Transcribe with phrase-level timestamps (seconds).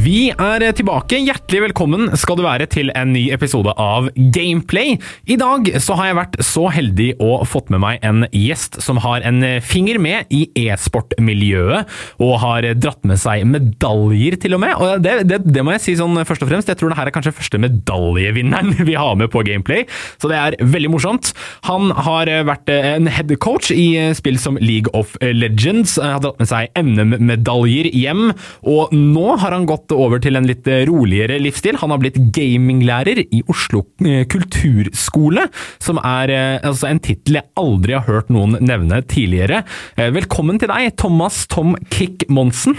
[0.00, 1.18] Vi er tilbake.
[1.20, 4.94] Hjertelig velkommen skal du være til en ny episode av Gameplay.
[5.28, 9.00] I dag så har jeg vært så heldig å fått med meg en gjest som
[9.04, 11.90] har en finger med i e-sportmiljøet,
[12.22, 14.76] og har dratt med seg medaljer til og med.
[14.78, 17.10] Og det, det, det, må jeg si sånn først og fremst, jeg tror det her
[17.10, 19.84] er kanskje første medaljevinneren vi har med på Gameplay,
[20.22, 21.34] så det er veldig morsomt.
[21.68, 26.52] Han har vært en head coach i spill som League of Legends, har dratt med
[26.54, 28.30] seg NM-medaljer hjem,
[28.64, 31.78] og nå har han gått gått over til en litt roligere livsstil.
[31.80, 35.48] Han har blitt gaminglærer i Oslo eh, kulturskole,
[35.82, 39.64] som er eh, altså en tittel jeg aldri har hørt noen nevne tidligere.
[39.96, 42.76] Eh, velkommen til deg, Thomas Tom Kick Monsen.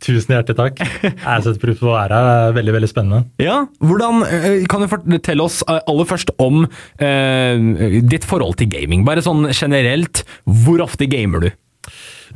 [0.00, 0.78] Tusen hjertelig takk.
[1.04, 2.54] Jeg setter pris på å være her.
[2.56, 3.26] Veldig veldig spennende.
[3.42, 4.22] Ja, hvordan,
[4.70, 6.62] Kan du fortelle oss aller først om
[7.04, 9.04] eh, ditt forhold til gaming?
[9.08, 10.24] Bare sånn generelt,
[10.64, 11.50] hvor ofte gamer du?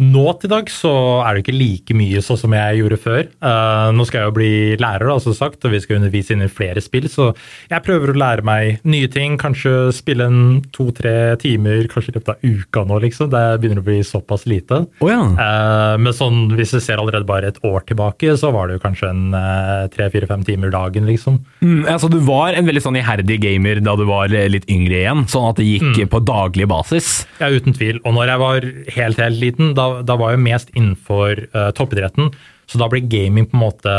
[0.01, 0.93] Nå til dag så
[1.25, 3.23] er det ikke like mye sånn som jeg gjorde før.
[3.45, 6.45] Uh, nå skal jeg jo bli lærer, da, som sagt, og vi skal undervise inn
[6.47, 7.09] i flere spill.
[7.13, 7.31] Så
[7.71, 9.39] jeg prøver å lære meg nye ting.
[9.41, 13.31] Kanskje spille en to-tre timer kanskje i løpet av uka nå, liksom.
[13.33, 14.83] Det begynner å bli såpass lite.
[15.03, 15.21] Oh, ja.
[15.37, 18.85] uh, men sånn, hvis jeg ser allerede bare et år tilbake, så var det jo
[18.87, 21.41] kanskje en uh, tre-fire-fem timer dagen, liksom.
[21.63, 25.27] Mm, altså Du var en veldig sånn iherdig gamer da du var litt yngre igjen,
[25.31, 26.11] sånn at det gikk mm.
[26.13, 27.13] på daglig basis?
[27.41, 28.01] Ja, uten tvil.
[28.07, 31.69] Og når jeg var helt, helt liten, da da, da var jeg mest innenfor uh,
[31.77, 32.31] toppidretten.
[32.71, 33.95] Så da ble gaming på en måte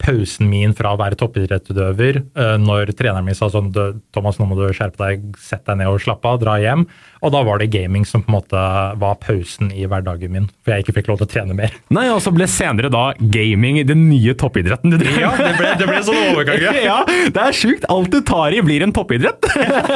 [0.00, 3.70] pausen min fra å være toppidrettsutøver uh, når treneren min sa sånn
[4.14, 6.86] Thomas, nå må du skjerpe deg, sett deg ned og slappe av, dra hjem.
[7.24, 8.62] Og da var det gaming som på en måte
[9.00, 11.74] var pausen i hverdagen min, for jeg ikke fikk lov til å trene mer.
[11.94, 15.72] Nei, og så ble senere da gaming den nye toppidretten du drev Ja, det ble,
[15.80, 16.62] det ble sånn overgang.
[16.90, 16.98] ja,
[17.34, 17.88] det er sjukt.
[17.90, 19.48] Alt du tar i, blir en toppidrett.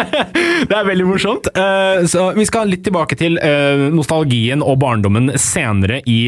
[0.68, 1.50] det er veldig morsomt.
[1.56, 6.20] Uh, så vi skal litt tilbake til uh, nostalgien og barndommen senere i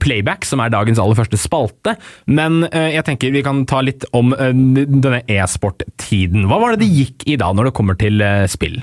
[0.00, 1.94] Playback, som er dagens aller første spalte.
[2.28, 6.48] Men jeg tenker vi kan ta litt om denne e-sport-tiden.
[6.50, 8.80] Hva var det det gikk i da, når det kommer til spill?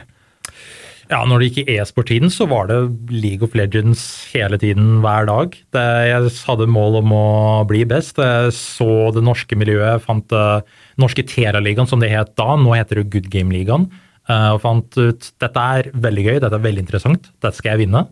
[1.11, 2.77] Ja, når det gikk i e-sport-tiden, så var det
[3.11, 4.01] League of Legends
[4.31, 5.57] hele tiden, hver dag.
[5.75, 7.27] Det, jeg hadde mål om å
[7.69, 8.21] bli best.
[8.21, 10.63] Jeg så det norske miljøet, fant det
[11.01, 12.55] norske Tera-ligaen, som det het da.
[12.57, 13.89] Nå heter det Good Game-ligaen.
[14.31, 17.85] Eh, og fant ut dette er veldig gøy, dette er veldig interessant, dette skal jeg
[17.85, 18.05] vinne.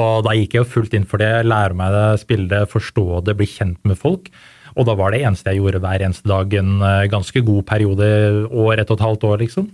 [0.00, 3.22] Og da gikk jeg jo fullt inn for det, lære meg det, spille det, forstå
[3.26, 4.32] det, bli kjent med folk.
[4.78, 8.08] Og da var det eneste jeg gjorde hver eneste dag en eh, ganske god periode,
[8.46, 9.68] år, ett og et halvt år, liksom.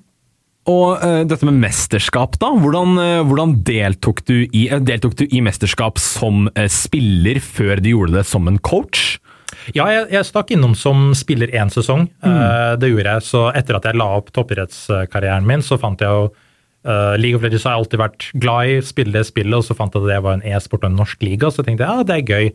[0.64, 2.48] Og uh, dette med mesterskap, da.
[2.56, 7.90] Hvordan, uh, hvordan deltok, du i, uh, deltok, du i, mesterskap som spiller før du
[7.92, 9.18] gjorde det som en coach?
[9.76, 12.08] Ja, jeg, jeg stakk innom som spiller én sesong.
[12.24, 12.80] Mm.
[12.80, 13.24] det gjorde jeg.
[13.28, 16.26] Så etter at jeg la opp toppidrettskarrieren min, så fant jeg jo
[16.84, 19.94] League of Legends har jeg alltid vært glad i, spille det spillet, og så fant
[19.94, 22.18] jeg at det var en e-sport og en norsk liga, så tenkte jeg ja, det
[22.18, 22.50] er gøy.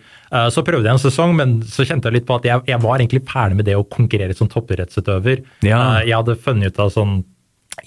[0.53, 3.01] så prøvde jeg en sesong, men så kjente jeg litt på at jeg, jeg var
[3.01, 5.41] egentlig ferdig med det å konkurrere som toppidrettsutøver.
[5.66, 5.81] Ja.
[6.06, 7.19] jeg hadde funnet ut av sånn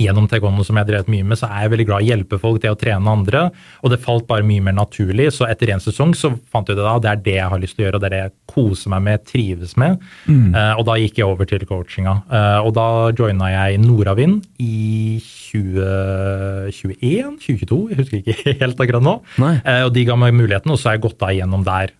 [0.00, 2.38] gjennom taekwondo som jeg drevet mye med, så er jeg veldig glad i å hjelpe
[2.42, 3.46] folk til å trene andre.
[3.82, 5.30] Og det falt bare mye mer naturlig.
[5.36, 7.76] Så etter en sesong så fant jeg ut at det er det jeg har lyst
[7.76, 10.02] til å gjøre, og det er det jeg koser meg med, trives med.
[10.26, 10.50] Mm.
[10.54, 12.16] Uh, og da gikk jeg over til coachinga.
[12.30, 15.20] Uh, og da joina jeg Nordavind i
[15.52, 19.18] 2021, 2022, jeg husker ikke helt akkurat nå.
[19.38, 21.94] Uh, og de ga meg muligheten, og så har jeg gått da igjennom der.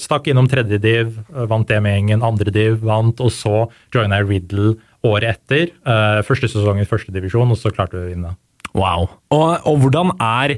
[0.00, 1.16] stakk innom tredje div,
[1.50, 4.76] vant det med gjengen, andre div, vant, og så joina jeg Riddle
[5.06, 5.72] året etter.
[5.86, 8.36] Uh, første sesong i førstedivisjon, og så klarte vi å vinne.
[8.76, 9.08] Wow.
[9.34, 10.56] Og, og hvordan, er,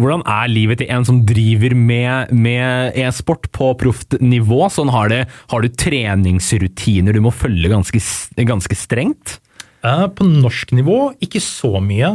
[0.00, 4.64] hvordan, er, livet til en som driver med, med e-sport på proft nivå?
[4.72, 8.02] Sånn har, det, har, du treningsrutiner du må følge ganske,
[8.42, 9.38] ganske strengt?
[9.84, 12.14] Uh, på norsk nivå ikke så mye.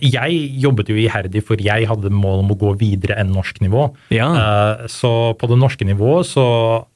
[0.00, 3.82] Jeg jobbet jo iherdig for jeg hadde mål om å gå videre enn norsk nivå.
[4.14, 4.28] Ja.
[4.88, 6.44] Så på det norske nivået så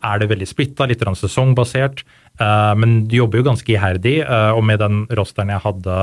[0.04, 2.00] er det veldig splitta, litt sesongbasert.
[2.40, 5.98] Uh, men du jobber jo ganske iherdig, uh, og med den rosteren jeg hadde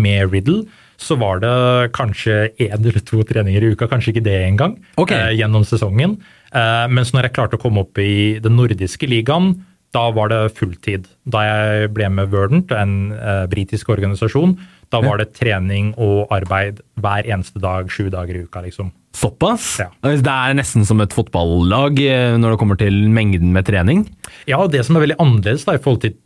[0.00, 0.64] med Riddle,
[0.98, 5.28] så var det kanskje én eller to treninger i uka, kanskje ikke det engang, okay.
[5.28, 6.18] uh, gjennom sesongen.
[6.54, 9.56] mens når jeg klarte å komme opp i den nordiske ligaen,
[9.90, 11.08] da var det fulltid.
[11.26, 13.10] Da jeg ble med Verdant, en
[13.50, 14.54] britisk organisasjon,
[14.94, 18.92] da var det trening og arbeid hver eneste dag, sju dager i uka, liksom.
[19.14, 19.66] Såpass?
[19.82, 19.90] Ja.
[20.02, 24.06] Det er nesten som et fotballag eh, når det kommer til mengden med trening?
[24.50, 26.16] Ja, og det som er veldig annerledes da, i forhold til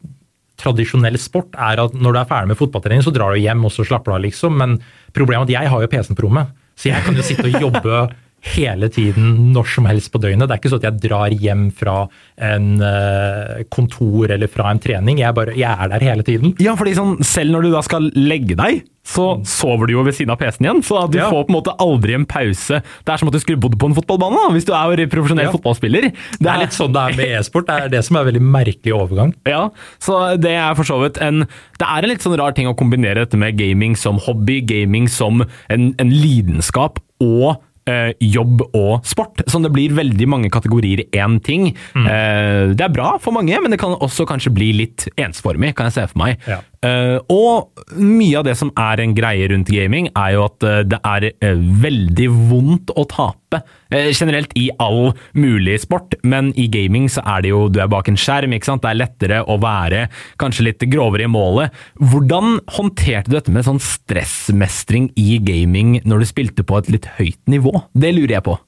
[0.58, 3.74] tradisjonell sport, er at når du er ferdig med fotballtrening, så drar du hjem og
[3.74, 4.56] så slapper du av, liksom.
[4.58, 4.78] Men
[5.16, 7.68] problemet er at jeg har jo PC-en på rommet, så jeg kan jo sitte og
[7.68, 8.00] jobbe
[8.40, 10.46] hele tiden, når som helst på døgnet.
[10.48, 11.96] Det er ikke sånn at jeg drar hjem fra
[12.38, 15.18] en uh, kontor eller fra en trening.
[15.22, 16.54] Jeg, bare, jeg, er der hele tiden.
[16.62, 20.14] Ja, fordi sånn, selv når du da skal legge deg, så sover du jo ved
[20.18, 20.82] siden av PC-en igjen.
[20.84, 21.30] Så du Ja.
[21.32, 22.82] får på en måte aldri en pause.
[23.04, 25.48] Det er som at du skulle bodd på en fotballbane da, hvis du er profesjonell
[25.48, 25.54] Ja.
[25.54, 26.10] fotballspiller.
[26.38, 27.66] Det er litt sånn det er med e-sport.
[27.66, 29.34] Det er det som er en veldig merkelig overgang.
[29.48, 31.46] Ja, så det er for så vidt en
[31.78, 35.08] Det er en litt sånn rar ting å kombinere dette med gaming som hobby, gaming
[35.08, 35.40] som
[35.70, 37.56] en, en lidenskap og
[37.88, 39.42] eh, jobb og sport.
[39.50, 41.70] Sånn det blir veldig mange kategorier i én ting.
[41.96, 45.88] Eh, det er bra for mange, men det kan også kanskje bli litt ensformig, kan
[45.88, 46.42] jeg se for meg.
[46.48, 46.60] Ja.
[46.78, 50.76] Eh, og mye av det som er en greie rundt gaming, er jo at uh,
[50.86, 53.62] det er uh, veldig vondt å tape.
[53.88, 58.10] Generelt i all mulig sport, men i gaming så er det jo du er bak
[58.10, 58.84] en skjerm, ikke sant.
[58.84, 60.04] Det er lettere å være
[60.40, 61.74] kanskje litt grovere i målet.
[61.96, 67.08] Hvordan håndterte du dette med sånn stressmestring i gaming når du spilte på et litt
[67.16, 67.72] høyt nivå?
[67.96, 68.58] Det lurer jeg på.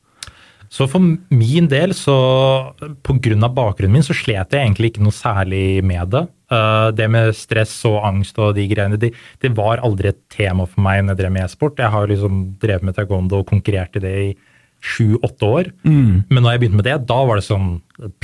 [0.71, 2.17] Så for min del, så
[3.05, 3.49] pga.
[3.51, 6.29] bakgrunnen min, så slet jeg egentlig ikke noe særlig med det.
[6.51, 10.65] Uh, det med stress og angst og de greiene, det, det var aldri et tema
[10.67, 11.79] for meg når jeg drev med e-sport.
[11.79, 14.31] Jeg har liksom drevet med taekwondo og konkurrert i det i
[14.81, 15.69] sju-åtte år.
[16.33, 17.75] Men når jeg begynte med det, da var det sånn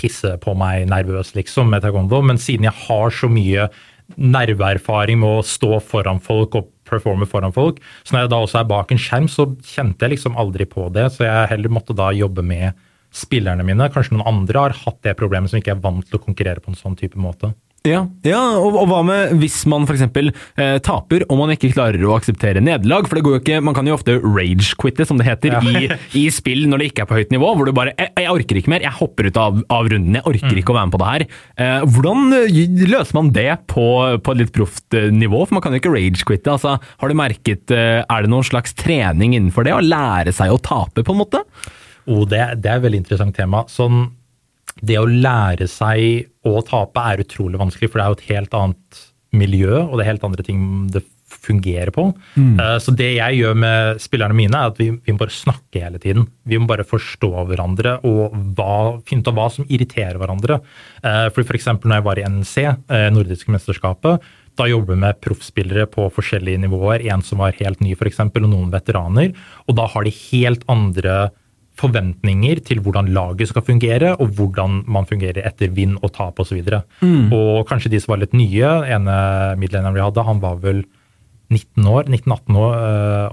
[0.00, 2.22] pisse på meg nervøs, liksom, med taekwondo.
[2.24, 3.68] Men siden jeg har så mye
[4.16, 8.60] nerveerfaring med å stå foran folk og performe foran folk, så når jeg da også
[8.60, 11.08] er bak en skjerm, så kjente jeg liksom aldri på det.
[11.14, 12.78] Så jeg heller måtte da jobbe med
[13.16, 13.90] spillerne mine.
[13.92, 16.72] Kanskje noen andre har hatt det problemet som ikke er vant til å konkurrere på
[16.72, 17.52] en sånn type måte.
[17.86, 20.02] Ja, ja og, og hva med hvis man f.eks.
[20.58, 23.06] Eh, taper og man ikke klarer å akseptere nederlag?
[23.06, 25.60] For det går jo ikke, Man kan jo ofte rage-quitte, som det heter, Ja.
[25.62, 25.88] i,
[26.18, 27.52] i spill når det ikke er på høyt nivå.
[27.56, 30.26] Hvor du bare jeg, 'Jeg orker ikke mer, jeg hopper ut av, av runden, jeg
[30.26, 31.26] orker ikke å være med på det her'.
[31.62, 32.60] Eh, hvordan eh,
[32.90, 33.86] løser man det på,
[34.18, 35.46] på et litt proft eh, nivå?
[35.46, 36.50] For man kan jo ikke rage-quitte.
[36.56, 39.74] Altså, har du merket eh, Er det noen slags trening innenfor det?
[39.76, 41.42] Å lære seg å tape, på en måte?
[42.06, 43.64] Oh, det, det er et veldig interessant tema.
[43.70, 44.06] Sånn,
[44.84, 48.56] det å lære seg å tape er utrolig vanskelig, for det er jo et helt
[48.58, 49.04] annet
[49.36, 52.06] miljø, og det er helt andre ting det fungerer på.
[52.38, 52.58] Mm.
[52.82, 56.00] Så det jeg gjør med spillerne mine, er at vi, vi må bare snakke hele
[56.02, 56.26] tiden.
[56.46, 60.60] Vi må bare forstå hverandre og hva, finne ut av hva som irriterer hverandre.
[61.02, 61.68] Eh, For F.eks.
[61.82, 64.26] når jeg var i NC, eh, nordiske mesterskapet,
[64.56, 67.04] da jobber vi med proffspillere på forskjellige nivåer.
[67.12, 69.34] En som var helt ny, f.eks., og noen veteraner.
[69.66, 71.18] Og da har de helt andre
[71.76, 76.62] forventninger til hvordan laget skal fungere, og hvordan man fungerer etter vinn og tap osv.
[77.02, 77.32] Mm.
[77.36, 79.16] Og kanskje de som var litt nye, ene
[79.60, 80.84] midlenderen vi hadde, han var vel
[81.52, 82.60] 19 år, 19-18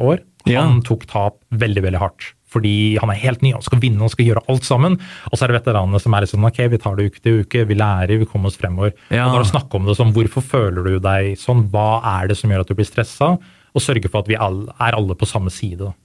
[0.04, 0.24] år.
[0.50, 0.66] Ja.
[0.66, 2.34] Han tok tap veldig, veldig hardt.
[2.54, 5.00] Fordi han er helt ny, han skal vinne, han skal gjøre alt sammen.
[5.32, 7.40] Og så er det veteranene som er litt sånn ok, vi tar det uke til
[7.42, 8.94] uke, vi lærer, vi kommer oss fremover.
[9.08, 9.26] Ja.
[9.26, 12.38] Og når du snakker om det sånn, hvorfor føler du deg sånn, hva er det
[12.38, 13.34] som gjør at du blir stressa?
[13.74, 15.88] Og sørge for at vi all, er alle på samme side.
[15.88, 15.96] da.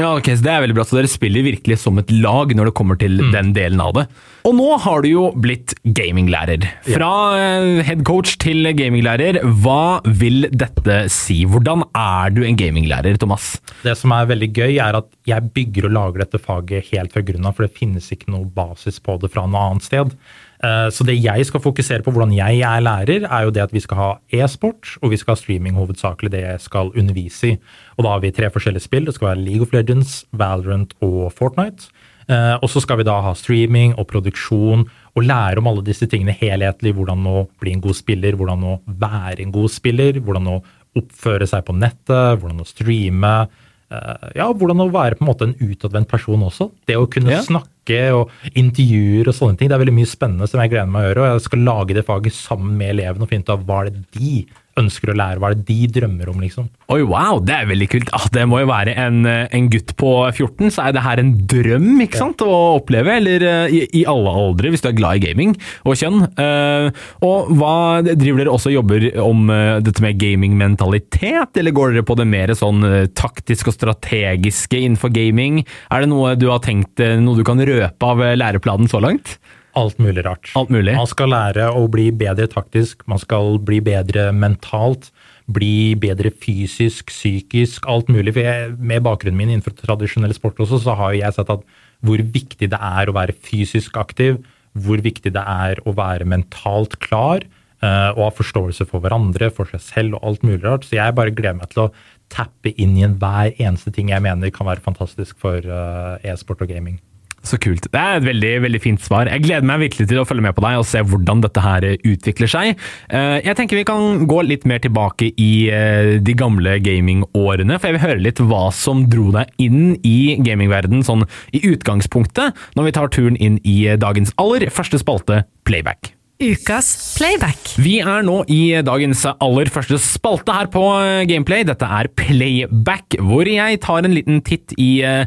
[0.00, 2.70] Ja, ok, så Det er veldig bra, så dere spiller virkelig som et lag når
[2.70, 4.06] det kommer til den delen av det.
[4.48, 6.64] Og nå har du jo blitt gaminglærer.
[6.86, 11.42] Fra eh, headcoach til gaminglærer, hva vil dette si?
[11.44, 13.58] Hvordan er du en gaminglærer, Thomas?
[13.84, 17.24] Det som er veldig gøy, er at jeg bygger og lager dette faget helt fra
[17.28, 20.16] grunnen av, for det finnes ikke noe basis på det fra noe annet sted.
[20.62, 23.72] Eh, Så det jeg skal fokusere på hvordan jeg er lærer, er jo det at
[23.72, 27.58] vi skal ha e-sport, og vi skal ha streaming hovedsakelig det jeg skal undervise i.
[27.98, 29.04] Og da har vi tre forskjellige spill.
[29.06, 31.90] Det skal være League of Legends, Valorant og Fortnite.
[32.28, 34.86] Eh, Og så skal vi da ha streaming og produksjon
[35.16, 36.94] og lære om alle disse tingene helhetlig.
[36.94, 40.62] Hvordan å bli en god spiller, hvordan å være en god spiller, hvordan å
[40.96, 43.48] oppføre seg på nettet, hvordan å streame.
[43.90, 46.70] eh, Ja, hvordan å være på en måte en utadvendt person også.
[46.86, 47.40] Det å kunne Ja.
[47.42, 49.70] snakke og intervjuer og sånne ting.
[49.70, 51.22] Det er veldig mye spennende som jeg gleder meg å gjøre.
[51.22, 53.90] Og jeg skal lage det faget sammen med elevene og finne ut av hva er
[53.90, 54.34] det de
[54.80, 56.68] ønsker å lære, hva er det de drømmer om, liksom.
[56.92, 58.12] Oi, wow, det er veldig kult.
[58.16, 61.20] Ah, det må jo være en, eh, en gutt på 14, så er det her
[61.20, 64.96] en drøm, ikke sant, å oppleve, eller eh, i, i alle aldre, hvis du er
[64.98, 66.24] glad i gaming og kjønn.
[66.38, 66.88] Uh,
[67.24, 67.74] og hva
[68.06, 72.28] driver dere også og jobber om uh, dette med gamingmentalitet, eller går dere på det
[72.28, 75.62] mer sånn uh, taktisk og strategiske innenfor gaming?
[75.92, 79.36] Er det noe du har tenkt, noe du kan røpe av læreplanen så langt?
[79.78, 80.50] Alt mulig rart.
[80.58, 80.94] Alt mulig.
[80.98, 85.08] Man skal lære å bli bedre taktisk, man skal bli bedre mentalt,
[85.52, 88.34] bli bedre fysisk, psykisk, alt mulig.
[88.36, 91.64] For jeg, med bakgrunnen min innenfor tradisjonell sport også, så har jeg sett at
[92.04, 94.40] hvor viktig det er å være fysisk aktiv,
[94.72, 97.44] hvor viktig det er å være mentalt klar,
[97.80, 100.88] eh, og ha forståelse for hverandre, for seg selv og alt mulig rart.
[100.88, 101.92] Så jeg bare gleder meg til å
[102.32, 106.72] tappe inn i enhver eneste ting jeg mener kan være fantastisk for eh, e-sport og
[106.72, 107.00] gaming.
[107.42, 107.88] Så kult.
[107.90, 109.26] Det er et veldig veldig fint svar.
[109.26, 111.86] Jeg gleder meg virkelig til å følge med på deg og se hvordan dette her
[111.98, 112.78] utvikler seg.
[113.10, 117.90] Eh, Jeg tenker vi kan gå litt mer tilbake i eh, de gamle gamingårene, for
[117.90, 122.88] jeg vil høre litt hva som dro deg inn i gamingverden sånn i utgangspunktet, når
[122.88, 126.14] vi tar turen inn i dagens aller første spalte, Playback.
[126.42, 127.76] Ukas playback.
[127.78, 131.62] Vi er nå i dagens aller første spalte her på eh, Gameplay.
[131.66, 135.22] Dette er Playback, hvor jeg tar en liten titt i uh,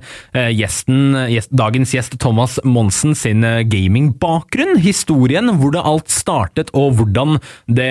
[0.52, 4.76] gjesten, gjest, dagens gjest Thomas Monsen sin gamingbakgrunn.
[4.84, 7.40] Historien, hvor det alt startet, og hvordan
[7.72, 7.90] det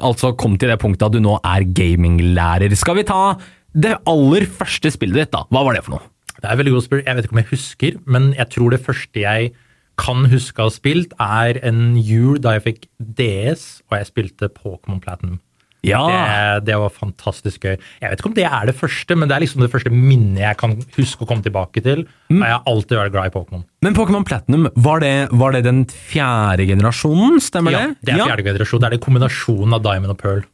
[0.00, 2.72] altså kom til det punktet at du nå er gaminglærer.
[2.80, 3.36] Skal vi ta
[3.76, 5.44] det aller første spillet ditt, da?
[5.52, 6.08] Hva var det for noe?
[6.40, 7.06] Det er veldig god spørsmål.
[7.06, 9.54] Jeg vet ikke om jeg husker, men jeg tror det første jeg
[10.00, 14.52] kan huske å ha spilt, er en jul da jeg fikk DS og jeg spilte
[14.52, 15.40] Pokémon Platinum.
[15.86, 16.02] Ja.
[16.08, 17.76] Det, det, var fantastisk gøy.
[18.00, 20.42] Jeg vet ikke om det er det første, men det er liksom det første minnet
[20.42, 22.02] jeg kan huske å komme tilbake til.
[22.32, 22.42] Mm.
[22.42, 23.62] Jeg har alltid vært glad i Pokémon.
[23.86, 28.00] Men Pokémon Platinum, var det, var det, den fjerde generasjonen, stemmer ja, det?
[28.08, 28.50] det er fjerde ja.
[28.50, 28.82] generasjon.
[28.82, 30.44] Det er det kombinasjonen av Diamond og Pearl.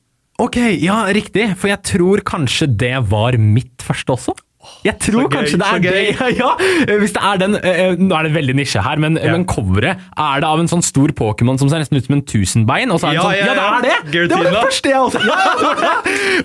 [0.42, 1.52] Ok, ja, riktig.
[1.61, 4.37] For jeg tror kanskje det var mitt første også.
[4.87, 5.92] Jeg tror gøy, kanskje det er det.
[6.23, 6.97] Ja, ja.
[7.00, 9.33] Hvis det er den uh, Nå er det veldig nisje her, men, ja.
[9.35, 12.25] men coveret er det av en sånn stor Pokémon som ser nesten ut som en
[12.26, 12.92] tusenbein?
[12.95, 14.25] Og så er det sånn, ja, det er det!
[14.33, 15.21] Det var det første jeg også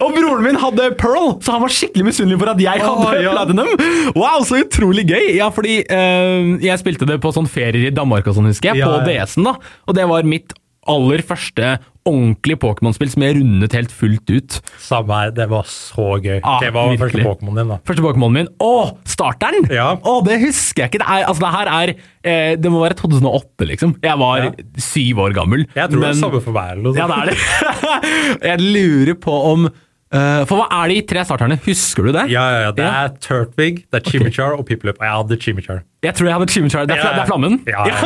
[0.06, 3.34] Og broren min hadde Pearl, så han var skikkelig misunnelig for at jeg hadde oh,
[3.38, 3.74] Platinum.
[4.18, 5.34] Wow, så utrolig gøy!
[5.38, 8.86] Ja, fordi uh, jeg spilte det på sånn ferier i Danmark og sånn, husker jeg,
[8.86, 9.52] på DS-en.
[9.52, 9.58] da,
[9.88, 10.56] Og det var mitt
[10.88, 14.60] aller første ordentlig Pokémon-spill som jeg rundet helt fullt ut.
[14.82, 16.40] Samme her, det var så gøy.
[16.42, 17.24] Ah, det var virkelig.
[17.24, 17.80] første Pokémon din, da.
[17.88, 18.52] Første Pokémon min.
[18.64, 18.74] Å,
[19.08, 19.68] starteren!
[19.74, 19.90] Ja.
[19.98, 21.04] Å, det husker jeg ikke.
[21.04, 23.98] Det, er, altså, det her er eh, Det må være 2008, liksom.
[24.06, 24.54] Jeg var ja.
[24.82, 25.68] syv år gammel.
[25.76, 26.88] Jeg tror men, det er samme for meg.
[26.98, 28.00] Ja, det er det.
[28.52, 29.70] jeg lurer på om
[30.08, 31.58] for hva er de tre starterne?
[31.66, 32.28] Husker du det?
[32.32, 32.76] Ja, ja, ja.
[32.76, 33.04] Det ja.
[33.04, 34.62] er Turtwig, det er Chimichar okay.
[34.62, 35.02] og Piplup.
[35.04, 35.82] Jeg hadde Chimichar.
[36.06, 36.88] Jeg tror jeg hadde Chimichar.
[36.88, 37.18] Det er, ja, ja.
[37.18, 37.60] det er flammen?
[37.68, 37.98] Ja, ja.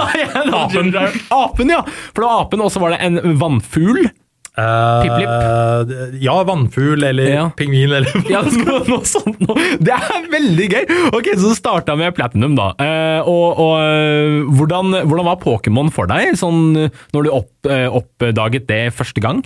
[0.63, 0.95] apen.
[1.29, 1.83] apen, ja!
[2.15, 4.09] For det var apen, og så var det en vannfugl.
[4.51, 5.87] Uh,
[6.19, 7.43] Ja, vannfugl eller ja.
[7.55, 9.55] pingvin eller Ja, noe sånt noe.
[9.79, 10.89] Det er veldig gøy!
[11.15, 12.73] Ok, Så starta med Platinum, da.
[12.75, 18.67] Uh, og, og uh, hvordan, hvordan, var Pokémon for deg, sånn når du opp, oppdaget
[18.67, 19.43] det første gang?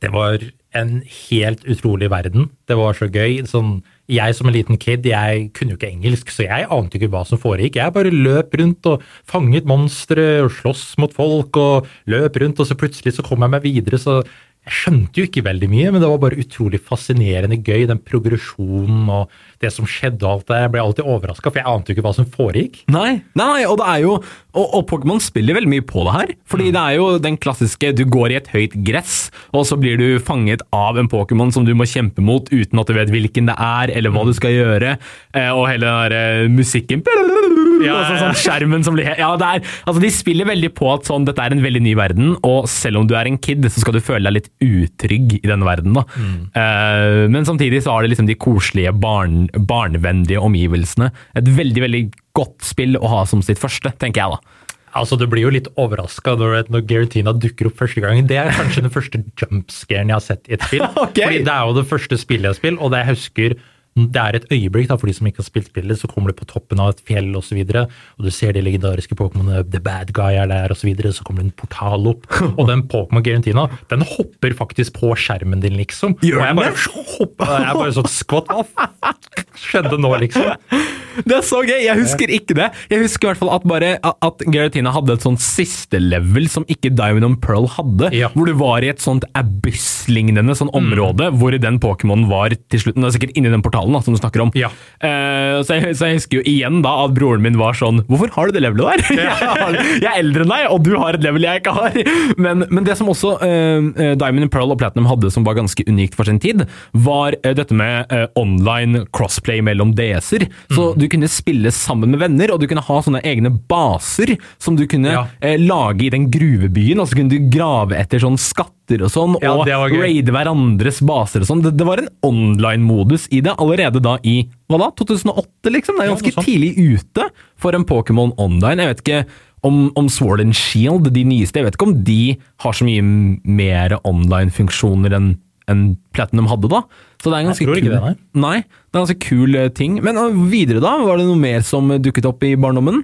[0.00, 0.40] Det var
[0.76, 2.50] en helt utrolig verden.
[2.68, 3.42] Det var så gøy.
[3.48, 3.80] Sånn,
[4.10, 7.24] jeg som en liten kid, jeg kunne jo ikke engelsk, så jeg ante ikke hva
[7.26, 7.78] som foregikk.
[7.80, 12.68] Jeg bare løp rundt og fanget monstre og sloss mot folk og løp rundt, og
[12.68, 13.98] så plutselig så kom jeg meg videre.
[13.98, 14.20] så
[14.66, 17.84] jeg skjønte jo ikke veldig mye, men det var bare utrolig fascinerende gøy.
[17.86, 19.30] Den progresjonen og
[19.62, 20.58] det som skjedde og alt det.
[20.64, 22.80] Jeg ble alltid overraska, for jeg ante jo ikke hva som foregikk.
[22.90, 24.16] Nei, nei, og det er jo
[24.56, 26.30] Og, og Pokémon spiller veldig mye på det her.
[26.48, 26.72] Fordi mm.
[26.72, 30.06] det er jo den klassiske du går i et høyt gress, og så blir du
[30.16, 33.56] fanget av en Pokémon som du må kjempe mot uten at du vet hvilken det
[33.60, 34.30] er, eller hva mm.
[34.30, 34.94] du skal gjøre,
[35.36, 37.04] eh, og hele den der eh, musikken
[37.84, 41.08] ja, ja, sånn skjermen som blir ja, det er, altså De spiller veldig på at
[41.08, 43.84] sånn, dette er en veldig ny verden, og selv om du er en kid, så
[43.84, 45.96] skal du føle deg litt utrygg i denne verden.
[45.96, 46.04] da.
[46.16, 46.36] Mm.
[46.56, 51.10] Eh, men samtidig så har det liksom de koselige, barn, barnevennlige omgivelsene.
[51.36, 52.04] Et veldig veldig
[52.36, 54.62] godt spill å ha som sitt første, tenker jeg da.
[54.96, 58.22] Altså, Du blir jo litt overraska når, når Garatina dukker opp første gang.
[58.28, 60.86] Det er kanskje den første jumpscaren jeg har sett i et spill.
[61.04, 61.26] okay.
[61.26, 63.56] Fordi Det er jo det første spillet jeg har spilt, og det jeg husker
[63.96, 66.38] det er et øyeblikk da, for de som ikke har spilt spillet, så kommer du
[66.38, 67.84] på toppen av et fjell osv., og, så videre,
[68.18, 71.24] og du ser de legendariske Pokémonene, The Bad Guy er der osv., så, videre, så
[71.24, 72.26] kommer det en portal opp.
[72.58, 76.18] Og den Pokémon Garantina, den hopper faktisk på skjermen din, liksom.
[76.22, 76.74] Gjør og jeg bare,
[77.16, 79.14] hopper, jeg bare sånn Skvatt, hva
[79.56, 80.52] skjedde nå, liksom?
[81.24, 81.78] Det er så gøy!
[81.80, 82.66] Jeg husker ikke det.
[82.90, 86.66] Jeg husker i hvert fall at bare at Garatina hadde et sånt siste level som
[86.72, 88.10] ikke Diamond and Pearl hadde.
[88.16, 88.28] Ja.
[88.34, 91.38] Hvor du var i et sånt abyss-lignende sånn område, mm.
[91.40, 92.98] hvor den Pokémon var til slutt.
[92.98, 94.52] Det er sikkert inni den portalen da, som du snakker om.
[94.58, 94.70] Ja.
[95.02, 98.30] Uh, så, jeg, så, jeg, husker jo igjen da at broren min var sånn Hvorfor
[98.32, 99.26] har du det levelet der?
[99.26, 99.34] Ja.
[99.76, 101.98] jeg, er eldre enn deg, og du har et level jeg ikke har!
[102.40, 105.84] Men, men det som også uh, Diamond and Pearl og Platinum hadde som var ganske
[105.88, 106.64] unikt for sin tid,
[107.06, 110.46] var uh, dette med online crossplay mellom DS-er.
[110.72, 111.00] Så mm.
[111.00, 114.86] du kunne spille sammen med venner, og du kunne ha sånne egne baser som du
[114.90, 115.24] kunne ja.
[115.60, 117.00] lage i den gruvebyen.
[117.02, 121.42] Og så kunne du grave etter sånn skatter og sånn, ja, og raide hverandres baser
[121.42, 121.64] og sånn.
[121.64, 124.40] Det, det, var en online-modus i det allerede da i
[124.70, 125.98] hva da, 2008, liksom?
[125.98, 127.28] Det er ganske ja, tidlig ute
[127.60, 128.82] for en Pokémon online.
[128.82, 129.22] Jeg vet ikke
[129.66, 133.02] om, om, Sword and Shield, de nyeste, jeg vet ikke om de har så mye
[133.44, 135.34] mer online-funksjoner enn
[135.66, 136.84] enn Platinum hadde, da.
[137.18, 138.12] Så det er en ganske kul, det, nei.
[138.38, 138.58] nei.
[138.62, 139.96] det er en ganske kul eh, ting.
[139.98, 140.92] Men videre, da?
[141.02, 143.00] Var det noe mer som dukket opp i barndommen?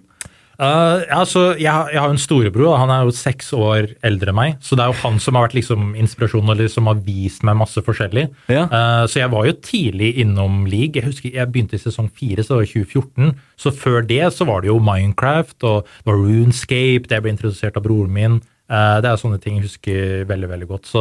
[0.63, 4.61] Uh, altså, jeg, jeg, har en storebror, han er jo seks år eldre enn meg.
[4.63, 7.59] Så det er jo han som har vært liksom, inspirasjonen, eller som har vist meg
[7.59, 8.29] masse forskjellig.
[8.53, 8.69] Ja.
[8.71, 10.95] Uh, så jeg var jo tidlig innom league.
[11.01, 13.35] Jeg husker jeg begynte i sesong fire, så det var 2014.
[13.65, 17.79] Så før det så var det jo Minecraft og det var Runescape, det ble introdusert
[17.79, 18.41] av broren min.
[18.71, 20.87] Eh, det er sånne ting jeg husker veldig veldig godt.
[20.89, 21.01] Så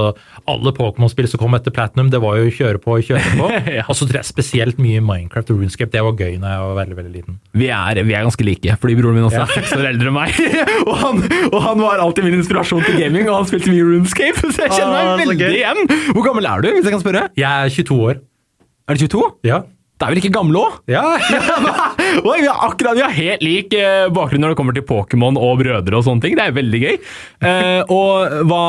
[0.50, 3.50] alle Pokémon-spill som kom etter Platinum, det var jo kjøre på og kjøre på.
[3.78, 3.86] Ja.
[3.88, 5.92] Og så tror jeg spesielt mye Minecraft og Runescape.
[5.94, 7.38] Det var gøy da jeg var veldig veldig liten.
[7.56, 9.46] Vi er, vi er ganske like, fordi broren min også Ja.
[9.46, 10.42] er seks år eldre enn meg.
[10.90, 14.42] og, han, og han var alltid min inspirasjon til gaming, og han spilte mye RuneScape,
[14.56, 15.56] så jeg kjenner Ah, meg så veldig gøy.
[15.62, 16.12] igjen.
[16.18, 17.24] Hvor gammel er du, hvis jeg kan spørre?
[17.40, 18.20] Jeg er 22 år.
[18.90, 19.30] Er du 22?
[19.48, 19.62] Ja.
[20.02, 20.80] Det er vel ikke gamle òg?
[20.90, 21.06] Ja,
[22.32, 25.38] Oi, vi har akkurat vi har helt lik eh, bakgrunn når det kommer til Pokémon
[25.40, 26.36] og brødre og sånne ting.
[26.38, 26.98] Det er veldig gøy.
[27.48, 28.64] Eh, og hva,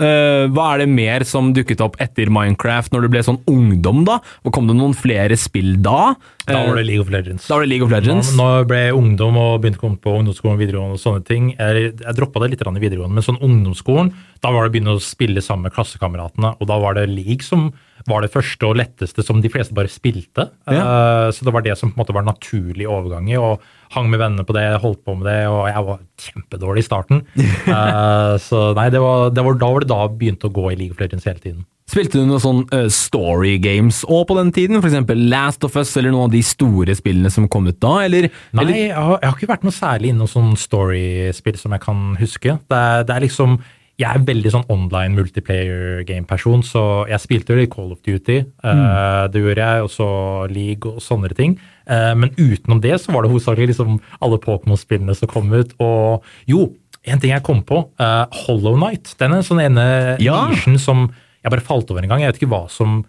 [0.00, 4.04] eh, hva er det mer som dukket opp etter Minecraft når du ble sånn ungdom,
[4.08, 4.20] da?
[4.44, 6.14] Og Kom det noen flere spill da?
[6.48, 7.46] Da var det Eh, League of Legends.
[7.46, 8.32] da var det League of Legends.
[8.36, 11.24] Nå nå ble jeg ungdom og begynte å komme på ungdomsskolen og videregående og sånne
[11.28, 11.52] ting.
[11.56, 14.96] Jeg, jeg droppa det litt i videregående, men sånn ungdomsskolen, da var det å begynne
[14.96, 17.70] å spille sammen med klassekameratene, og da var det League som
[18.08, 20.48] var det første og letteste som de fleste bare spilte.
[20.70, 23.64] Eh, så det var det som på en måte var naturlig overgang i, og
[23.94, 27.24] hang med vennene på det, holdt på med det, og jeg var kjempedårlig i starten.
[27.66, 30.70] uh, så nei, det var, det var, da var det da jeg begynte å gå
[30.70, 31.66] i League of Legends hele tiden.
[31.90, 34.78] Spilte du noen sånn uh, story games òg på den tiden?
[34.78, 35.10] F.eks.
[35.26, 37.96] Last of Us eller noen av de store spillene som kom ut da?
[38.06, 41.74] Eller, Nei, eller jeg har, jeg har ikke vært noe særlig innom sånn story-spill som
[41.74, 42.56] jeg kan huske.
[42.70, 43.58] Det det er liksom
[44.00, 48.38] Jeg er veldig sånn online multiplayer game-person, så jeg spilte jo litt Call of Duty.
[48.64, 50.08] eh, det gjorde jeg, og så
[50.48, 51.58] League og sånne ting.
[51.90, 55.74] Uh, men utenom det så var det hovedsakelig liksom alle Pokémon-spillene som kom ut.
[55.82, 56.70] Og jo,
[57.04, 57.82] en ting jeg kom på.
[58.00, 59.12] Uh, Hollow Night.
[59.18, 60.48] Den er en sånn ene Ja.
[60.78, 61.10] som
[61.42, 62.20] jeg bare falt over en gang.
[62.22, 63.02] Jeg vet ikke hva som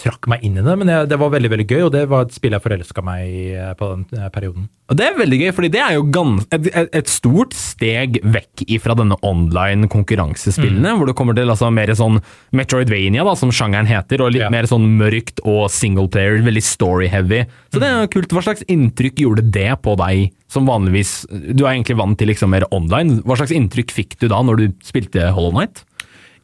[0.00, 2.26] trakk meg inn i det, men det, det var veldig veldig gøy, og det var
[2.26, 4.66] et spill jeg forelska meg i eh, på den eh, perioden.
[4.86, 8.66] Og det er veldig gøy, fordi det er jo gans, et, et, stort steg vekk
[8.76, 12.20] ifra denne online konkurransespillene, hvor det kommer til altså mer sånn
[12.54, 14.52] Metroidvania, da, som sjangeren heter, og litt Ja.
[14.52, 17.42] mer sånn mørkt og singleplayer, veldig story-heavy.
[17.72, 18.36] Så det er jo kult.
[18.36, 22.52] Hva slags inntrykk gjorde det på deg, som vanligvis Du er egentlig vant til liksom
[22.52, 23.22] mer online.
[23.26, 25.82] Hva slags inntrykk fikk du da, når du spilte Hollow Night?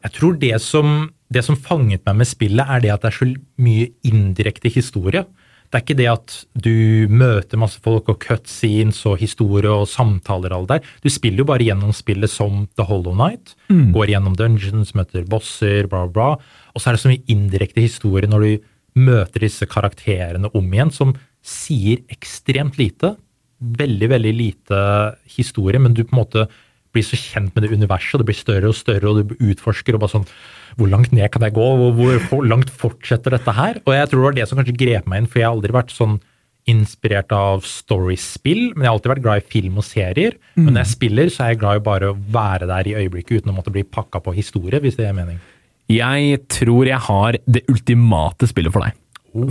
[0.03, 3.17] Jeg tror det som, det som fanget meg med spillet, er det at det er
[3.17, 3.29] så
[3.65, 5.25] mye indirekte historie.
[5.73, 10.53] Det er ikke det at du møter masse folk og cutscenes og historie og samtaler
[10.53, 10.91] og alt der.
[11.01, 13.55] Du spiller jo bare gjennom spillet som The Hollow Night.
[13.95, 16.35] Går gjennom dungeons, møter bosser, bla, bla.
[16.75, 18.69] Og så er det så mye indirekte historie når du
[19.01, 23.15] møter disse karakterene om igjen, som sier ekstremt lite.
[23.57, 24.83] Veldig, veldig lite
[25.25, 26.45] historie, men du på en måte
[26.93, 29.97] blir så kjent med det universet, og det blir større og større, og du utforsker
[29.97, 30.29] og bare sånn
[30.77, 31.65] Hvor langt ned kan jeg gå?
[31.79, 33.81] Hvor, hvor, hvor langt fortsetter dette her?
[33.85, 35.75] Og jeg tror det var det som kanskje grep meg inn, for jeg har aldri
[35.75, 36.19] vært sånn
[36.71, 40.37] inspirert av storiespill, men jeg har alltid vært glad i film og serier.
[40.55, 43.41] Men når jeg spiller, så er jeg glad i bare å være der i øyeblikket
[43.41, 45.41] uten å måtte bli pakka på historie, hvis det gir mening.
[45.91, 48.95] Jeg tror jeg har det ultimate spillet for deg.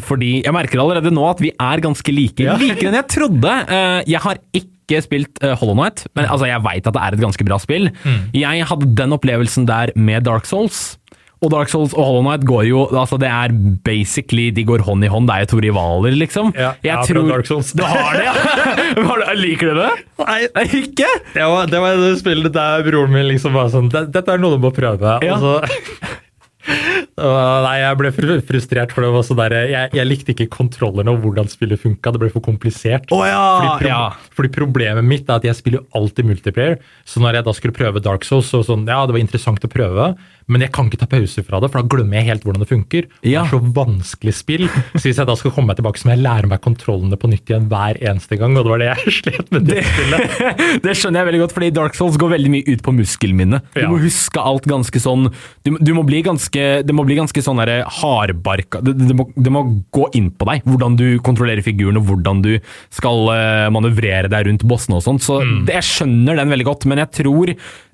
[0.06, 2.40] Fordi jeg merker allerede nå at vi er ganske like.
[2.46, 2.54] Ja.
[2.56, 3.52] Likere enn jeg trodde.
[3.66, 7.16] Eh, Jeg har ikke spilt eh, Hollow Knight, men altså, jeg veit at det er
[7.16, 7.90] et ganske bra spill.
[8.32, 10.96] Jeg hadde den opplevelsen der med Dark Souls.
[11.42, 13.55] Og Dark Souls og Hollow Knight går jo altså Det er
[13.87, 15.28] basically De går hånd i hånd.
[15.28, 16.52] Det er jo to rivaler, liksom.
[16.55, 17.72] Ja, jeg jeg har prøvd Dark Souls.
[17.74, 19.35] Du har det, ja?
[19.42, 19.92] Liker du det?
[20.22, 21.09] Nei, Nei, ikke?
[21.35, 24.59] det var det, var det spillet der broren min liksom var sånn Dette er noe
[24.59, 25.18] du må prøve.
[25.24, 25.38] Ja.
[25.42, 27.31] Og så,
[27.64, 31.24] nei, jeg ble frustrert, for det var så der, jeg, jeg likte ikke kontrollerne og
[31.24, 32.12] hvordan spillet funka.
[32.14, 33.11] Det ble for komplisert.
[33.12, 34.28] Å ja, fordi, pro ja.
[34.38, 36.78] fordi problemet mitt er at jeg spiller jo alltid multiplayer.
[37.09, 39.72] Så når jeg da skulle prøve Dark Souls, så sånn, ja, det var interessant å
[39.72, 40.12] prøve,
[40.53, 42.69] men jeg kan ikke ta pause fra det, for da glemmer jeg helt hvordan det
[42.71, 43.09] funker.
[43.25, 43.43] Ja.
[43.43, 44.67] Det er så vanskelig spill.
[44.95, 47.31] Så hvis jeg da skal komme meg tilbake, så må jeg lære meg kontrollene på
[47.33, 50.37] nytt igjen hver eneste gang, og det var det jeg slet med det spillet.
[50.87, 53.62] det skjønner jeg veldig godt, fordi Dark Souls går veldig mye ut på muskelminne.
[53.75, 53.88] Du Ja.
[53.91, 55.29] må huske alt ganske sånn
[55.65, 59.27] Du, du må bli ganske Det må bli ganske sånn derre hardbarka det, det, må,
[59.37, 59.62] det må
[59.95, 62.53] gå inn på deg, hvordan du kontrollerer figuren, og hvordan du
[62.93, 65.21] skal eh, manøvrere deg rundt bossene og sånn.
[65.23, 65.65] Så Mm.
[65.67, 67.51] det, jeg skjønner den veldig godt, men jeg tror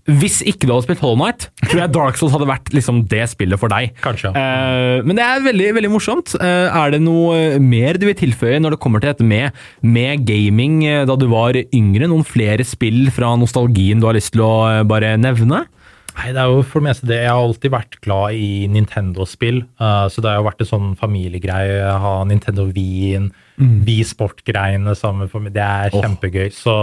[0.09, 3.27] hvis ikke du hadde spilt Hollow Knight, tror jeg Dark Souls hadde vært liksom det
[3.29, 3.93] spillet for deg.
[4.01, 4.33] Kanskje.
[4.33, 5.03] ja.
[5.05, 6.33] men det er veldig veldig morsomt.
[6.41, 10.25] Eh, er det noe mer du vil tilføye når det kommer til dette med, med
[10.29, 12.09] gaming eh, da du var yngre?
[12.09, 15.67] Noen flere spill fra nostalgien du har lyst til å eh, bare nevne?
[16.19, 17.21] Nei, det er jo for det meste det.
[17.23, 19.61] Jeg har alltid vært glad i Nintendo-spill.
[19.79, 21.93] uh, så det har jo vært en sånn familiegreie.
[22.03, 23.29] Ha Nintendo Wien,
[23.59, 25.55] Wii Sport-greiene sammen for meg.
[25.55, 26.03] Det er oh.
[26.03, 26.51] kjempegøy.
[26.55, 26.75] Så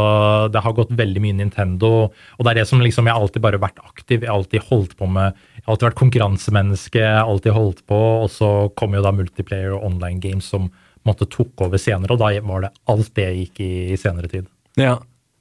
[0.54, 1.92] det har gått veldig mye Nintendo.
[2.08, 4.24] Og det er det som liksom Jeg har alltid bare vært aktiv.
[4.24, 7.04] Jeg har alltid holdt på med Jeg har alltid vært konkurransemenneske.
[7.04, 8.02] Jeg har alltid holdt på.
[8.24, 10.72] Og så kom jo da multiplayer og online games som
[11.06, 14.48] måtte tok over senere, og da var det alt det gikk i, i senere tid.
[14.80, 14.96] Ja.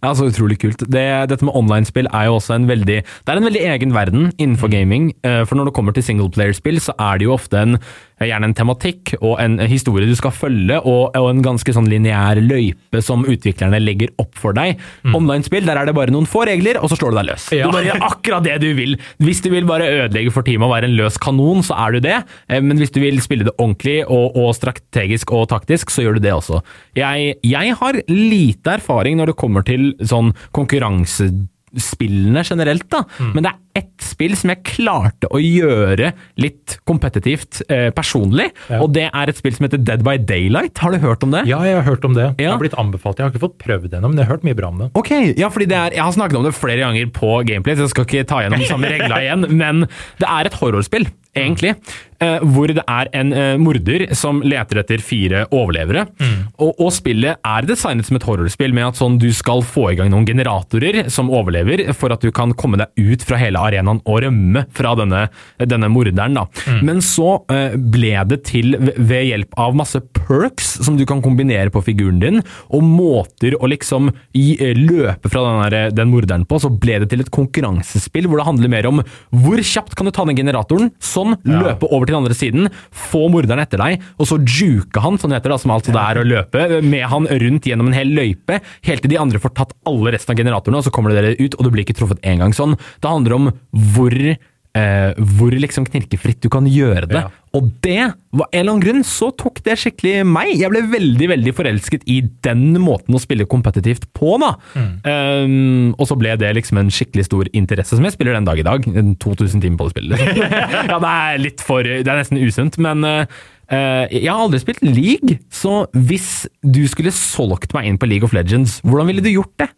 [0.04, 0.82] Ja, så utrolig kult.
[0.84, 4.26] Det, dette med online-spill er jo også en veldig Det er en veldig egen verden
[4.36, 5.12] innenfor gaming.
[5.24, 7.78] eh, For når det kommer til singleplayerspill, så er det jo ofte en
[8.22, 12.38] gjerne en tematikk og en historie du skal følge, og, og en ganske sånn lineær
[12.40, 14.78] løype som utviklerne legger opp for deg.
[15.10, 17.48] Online-spill, der er det bare noen få regler, og så slår du deg løs.
[17.54, 17.66] Ja.
[17.66, 18.96] Du bare gjør akkurat det du vil.
[19.24, 22.04] Hvis du vil bare ødelegge for teamet og være en løs kanon, så er du
[22.06, 22.20] det.
[22.48, 26.18] Eh, Men hvis du vil spille det ordentlig og, og strategisk og taktisk, så gjør
[26.18, 26.62] du det også.
[26.98, 30.32] Jeg, jeg har lite erfaring når det kommer til sånn
[31.74, 33.02] konkurransespillene generelt, da.
[33.34, 38.80] Men det er ett spill som jeg klarte å gjøre litt kompetitivt eh, personlig, Ja.
[38.80, 40.78] og det er et spill som heter Dead by Daylight.
[40.78, 41.44] Har du hørt om det?
[41.46, 42.36] Ja, jeg har hørt om det.
[42.36, 42.52] Det Ja.
[42.52, 43.18] har blitt anbefalt.
[43.18, 44.90] Jeg har ikke fått prøvd det ennå, men jeg har hørt mye bra om det.
[44.94, 47.80] Ok, ja, fordi det er, Jeg har snakket om det flere ganger på Gameplay, så
[47.86, 49.48] jeg skal ikke ta gjennom de samme reglene igjen.
[49.56, 49.80] Men
[50.18, 51.74] det er et horrorspill, egentlig.
[52.22, 56.06] Eh, hvor det er en eh, morder som leter etter fire overlevere.
[56.58, 59.96] Og, og spillet er designet som et horrorspill med at sånn, du skal få i
[59.98, 64.00] gang noen generatorer som overlever, for at du kan komme deg ut fra hele arenaen
[64.04, 65.26] og rømme fra denne,
[65.60, 66.36] denne morderen.
[66.38, 66.46] Da.
[66.84, 71.70] Men så eh, ble det til ved- hjelp av masse perks som du kan kombinere
[71.72, 76.58] på figuren din, og måter å liksom i, løpe fra den, der, den morderen på,
[76.60, 79.00] så ble det til et konkurransespill hvor det handler mer om
[79.32, 83.26] hvor kjapt kan du ta den generatoren, sånn, løpe over til den andre siden, få
[83.32, 86.26] morderen etter deg, og så juke han, sånn heter det, som altså det er å
[86.26, 90.14] løpe, med han rundt gjennom en hel løype, helt til de andre får tatt alle
[90.14, 92.56] resten av generatorene, og så kommer dere ut, og du blir ikke truffet en gang
[92.56, 92.76] sånn.
[93.02, 93.52] Det handler om
[93.94, 94.18] hvor
[94.74, 97.22] eh, hvor liksom knirkefritt du kan gjøre det.
[97.22, 97.30] Ja.
[97.54, 100.56] Og det, var en eller annen grunn, så tok det skikkelig meg.
[100.58, 104.50] Jeg ble veldig veldig forelsket i den måten å spille kompetitivt på, da.
[104.74, 108.58] Um, og så ble det liksom en skikkelig stor interesse, som jeg spiller den dag
[108.58, 108.88] i dag.
[109.22, 110.42] 2000 timer på det spillet.
[110.90, 113.22] ja, det er litt for Det er nesten usunt, men uh,
[113.70, 118.26] uh, jeg har aldri spilt League, så hvis du skulle solgt meg inn på League
[118.26, 119.70] of Legends, hvordan ville du gjort det?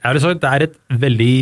[0.00, 1.34] Det er et veldig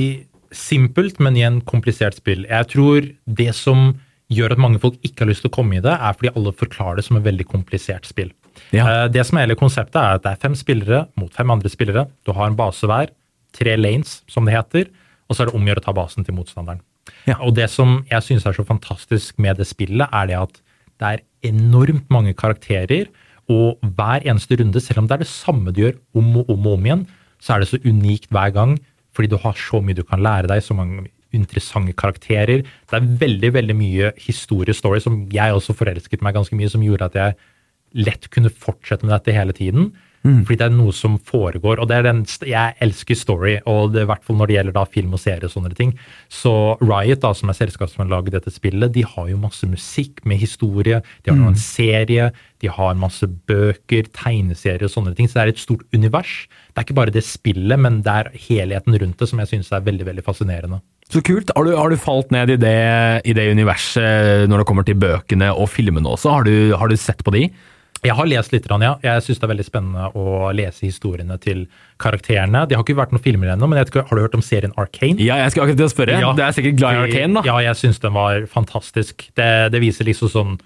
[0.54, 2.44] simpelt, men igjen komplisert spill.
[2.48, 3.92] Jeg tror det som
[4.32, 6.52] gjør at mange folk ikke har lyst til å komme i det, er fordi alle
[6.52, 8.32] forklarer det som et veldig komplisert spill.
[8.74, 9.04] Ja.
[9.04, 11.68] Eh, Det som er hele konseptet, er at det er fem spillere mot fem andre
[11.72, 12.08] spillere.
[12.26, 13.08] Du har en base hver,
[13.56, 14.90] tre lanes, som det heter,
[15.28, 16.80] og så er det om å gjøre å ta basen til motstanderen.
[17.26, 17.38] Ja.
[17.40, 20.60] Og det som jeg synes er så fantastisk med det spillet, er det at
[20.98, 23.08] det er enormt mange karakterer,
[23.48, 26.66] og hver eneste runde, selv om det er det samme du gjør om og om,
[26.66, 27.06] og om igjen,
[27.40, 28.76] så er det så unikt hver gang,
[29.18, 32.62] fordi du har så mye du kan lære deg, så mange interessante karakterer.
[32.62, 37.10] Det er veldig veldig mye historiestory som jeg også forelsket meg ganske mye, som gjorde
[37.10, 37.38] at jeg
[37.98, 39.90] lett kunne fortsette med dette hele tiden.
[40.26, 41.78] Fordi det er noe som foregår.
[41.78, 44.84] Og det er den, jeg elsker story, og i hvert fall når det gjelder da
[44.90, 45.94] film og serie og sånne ting.
[46.32, 46.52] Så
[46.82, 50.24] Riot, da, som er selskapet som har laget dette spillet, de har jo masse musikk
[50.28, 51.00] med historie.
[51.24, 52.30] De har en serie,
[52.62, 55.30] de har masse bøker, tegneserier og sånne ting.
[55.30, 56.44] Så det er et stort univers.
[56.72, 59.72] Det er ikke bare det spillet, men det er helheten rundt det som jeg synes
[59.72, 60.82] er veldig veldig fascinerende.
[61.08, 61.50] Så kult.
[61.56, 62.78] Har du, har du falt ned i det,
[63.24, 66.34] i det universet når det kommer til bøkene og filmene også?
[66.34, 67.46] Har du, har du sett på de?
[68.06, 68.92] Jeg har lest litt, ja.
[69.02, 71.66] Jeg syns det er veldig spennende å lese historiene til
[71.98, 72.64] karakterene.
[72.68, 75.18] Det har ikke vært noen filmer ennå, men ikke, har du hørt om serien Arcane?
[75.22, 76.18] Ja, jeg skal akkurat til å spørre.
[76.22, 76.32] Ja.
[76.38, 77.44] det er sikkert glad i Arcane, da?
[77.48, 79.26] Ja, jeg syns den var fantastisk.
[79.38, 80.58] Det, det viser liksom sånn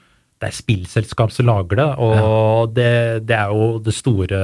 [0.42, 4.40] Det er spillselskap som lager det, og det, det er jo det store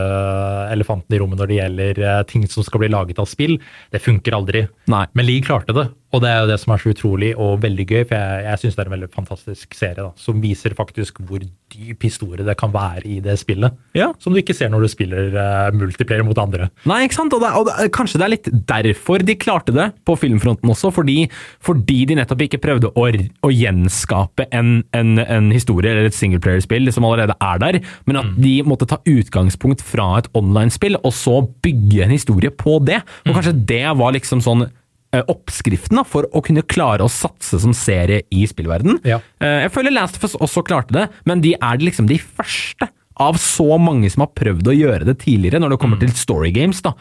[0.70, 3.56] elefanten i rommet når det gjelder eh, ting som skal bli laget av spill.
[3.90, 4.62] Det funker aldri.
[4.94, 5.02] Nei.
[5.18, 7.84] Men Lee klarte det, og det er jo det som er så utrolig og veldig
[7.84, 8.02] gøy.
[8.08, 11.42] For jeg, jeg syns det er en veldig fantastisk serie da, som viser faktisk hvor
[11.42, 13.76] dyp historie det kan være i det spillet.
[13.96, 14.08] Ja.
[14.22, 16.70] Som du ikke ser når du spiller uh, multiplayer mot andre.
[16.88, 17.36] Nei, ikke sant?
[17.36, 20.92] Og, det, og det, kanskje det er litt derfor de klarte det på filmfronten også,
[20.96, 21.18] fordi,
[21.64, 23.04] fordi de nettopp ikke prøvde å,
[23.44, 28.32] å gjenskape en, en, en historie eller et singleplayerspill som allerede er der, men at
[28.40, 33.02] de måtte ta utgangspunkt fra et online-spill, og så bygge en historie på det.
[33.26, 34.70] Og kanskje det var liksom sånn
[35.16, 39.00] oppskriften da, for å kunne klare å satse som serie i spillverden.
[39.08, 39.20] Ja.
[39.40, 42.90] Eh, Jeg føler Last of Us også klarte det, men de er liksom de første
[43.18, 46.52] av så mange som har prøvd å gjøre det tidligere når det kommer til story
[46.54, 46.80] games.
[46.82, 46.92] da.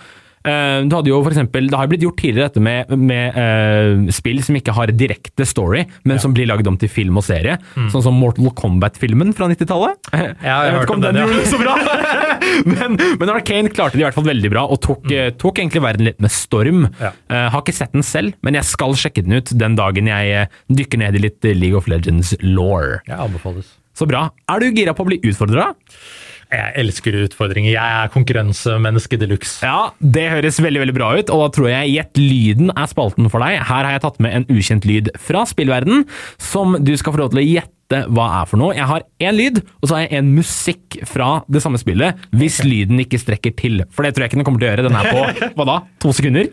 [0.45, 4.11] Eh, Du hadde jo for eksempel, Det har blitt gjort tidligere dette med, med uh,
[4.13, 7.57] spill som ikke har direkte story, men som blir lagd om til film og serie.
[7.91, 9.97] Sånn som Mortal Kombat-filmen fra 90-tallet.
[10.13, 11.25] jeg jeg vet ikke om den, ja.
[11.27, 11.75] gjorde så bra!
[12.73, 15.83] men, men Arcane klarte det i hvert fall veldig bra, og tok, eh, tok egentlig
[15.85, 16.87] verden litt med storm.
[17.01, 17.13] Ja.
[17.31, 20.47] Uh, har ikke sett den selv, men jeg skal sjekke den ut den dagen jeg
[20.71, 22.97] dykker ned i litt League of Legends law.
[23.07, 23.75] Jeg anbefales.
[23.97, 24.27] Så bra.
[24.51, 25.71] Er du gira på å bli utfordra?
[26.47, 27.73] Jeg elsker utfordringer.
[27.73, 29.57] Jeg er konkurransemenneske de luxe.
[29.65, 33.27] Ja, det høres veldig veldig bra ut, og da tror jeg Gjett lyden er spalten
[33.31, 33.59] for deg.
[33.67, 36.05] Her har jeg tatt med en ukjent lyd fra spillverden,
[36.39, 38.75] som du skal få lov til å gjette gjette hva er for noe.
[38.75, 42.59] Jeg har én lyd, og så har jeg en musikk fra det samme spillet, hvis
[42.65, 43.83] lyden ikke strekker til.
[43.91, 44.87] For det tror jeg ikke den kommer til å gjøre.
[44.87, 45.77] Den er på hva da?
[46.03, 46.49] To sekunder?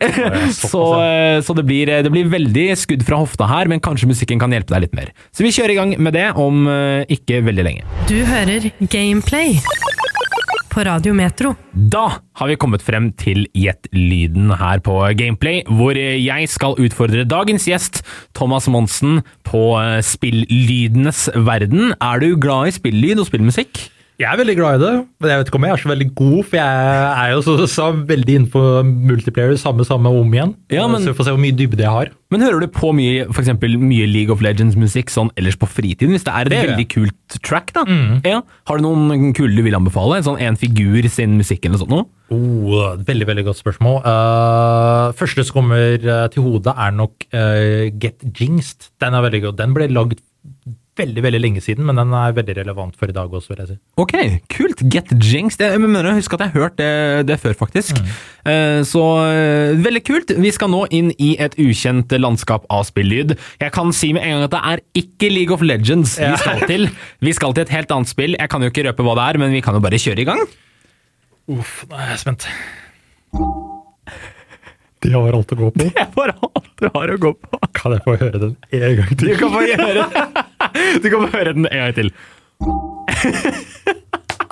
[0.54, 4.42] så, eh, så det, blir, det blir veldig skudd fra hofta her, men kanskje musikken
[4.42, 5.12] kan hjelpe deg litt mer.
[5.34, 7.88] Så vi kjører i gang med det om eh, ikke veldig lenge.
[8.10, 9.58] Du hører Gameplay
[10.74, 11.52] på Radio Metro.
[11.72, 12.04] Da
[12.38, 17.68] har vi kommet frem til Gjett lyden her på Gameplay, hvor jeg skal utfordre dagens
[17.70, 18.02] gjest,
[18.34, 21.94] Thomas Monsen, på eh, spilllydenes verden.
[22.02, 23.84] Er du glad i spillyd og spillmusikk?
[24.24, 26.06] Jeg er veldig glad i det, men jeg vet ikke om jeg er så veldig
[26.16, 30.54] god, for jeg er jo så, så veldig innenfor multiplayer, samme samme om igjen.
[30.72, 32.08] Ja, men- Så vi får se hvor mye dybde jeg har.
[32.32, 36.10] Men hører du på mye, for eksempel, mye League of Legends-musikk sånn ellers på fritiden?
[36.16, 37.84] Hvis det er et Det er veldig kult track, da?
[38.24, 38.40] Ja.
[38.66, 40.18] Har du noen kule du vil anbefale?
[40.24, 41.90] Sånn en figur sin musikk eller sånt?
[41.92, 42.06] Noe?
[42.34, 44.00] Oh, veldig veldig godt spørsmål.
[44.08, 48.88] Uh, første som kommer eh, til hodet, er nok uh, Get Jinxed.
[48.98, 49.56] Den er veldig god.
[49.60, 50.18] Den ble lagd
[50.98, 53.70] veldig veldig lenge siden, men den er veldig relevant for i dag også, vil jeg
[53.72, 53.76] si.
[53.98, 54.12] Ok,
[54.54, 54.82] kult.
[54.92, 55.64] Get jinxed.
[55.64, 56.90] Jeg mener å huske at jeg har hørt det,
[57.26, 57.98] det før, faktisk.
[58.46, 60.30] Eh, Så eh, veldig kult.
[60.38, 63.34] Vi skal nå inn i et ukjent landskap av spillyd.
[63.62, 66.62] Jeg kan si med en gang at det er ikke League of Legends vi skal
[66.70, 66.88] til.
[67.24, 68.38] Vi skal til et helt annet spill.
[68.38, 70.28] Jeg kan jo ikke røpe hva det er, men vi kan jo bare kjøre i
[70.30, 70.46] gang.
[71.58, 72.46] Uff, nå er jeg spent.
[75.04, 75.84] De har alt å gå på.
[75.84, 77.60] Det bare alt du har å gå på.
[77.76, 79.34] Kan jeg få høre den en gang Du til?
[79.40, 80.06] kan få høre,
[81.04, 82.12] du kan få høre den en gang til.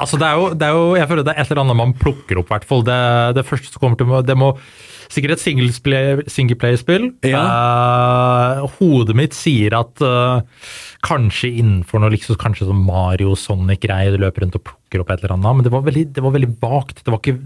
[0.02, 1.92] Altså, det er, jo, det er jo, jeg føler det er et eller annet man
[1.98, 2.82] plukker opp, i hvert fall.
[2.86, 2.96] Det,
[3.38, 4.54] det første som kommer til Det må
[5.12, 5.42] Sikkert et
[6.32, 7.02] singleplayer-spill.
[7.28, 7.40] Ja.
[7.44, 10.40] Uh, hodet mitt sier at uh,
[11.04, 15.20] kanskje innenfor noe liksom, kanskje sånn Mario Sonic-greie, du løper rundt og plukker opp et
[15.20, 17.02] eller annet, men det var veldig, det var veldig vagt.
[17.04, 17.42] Det var ikke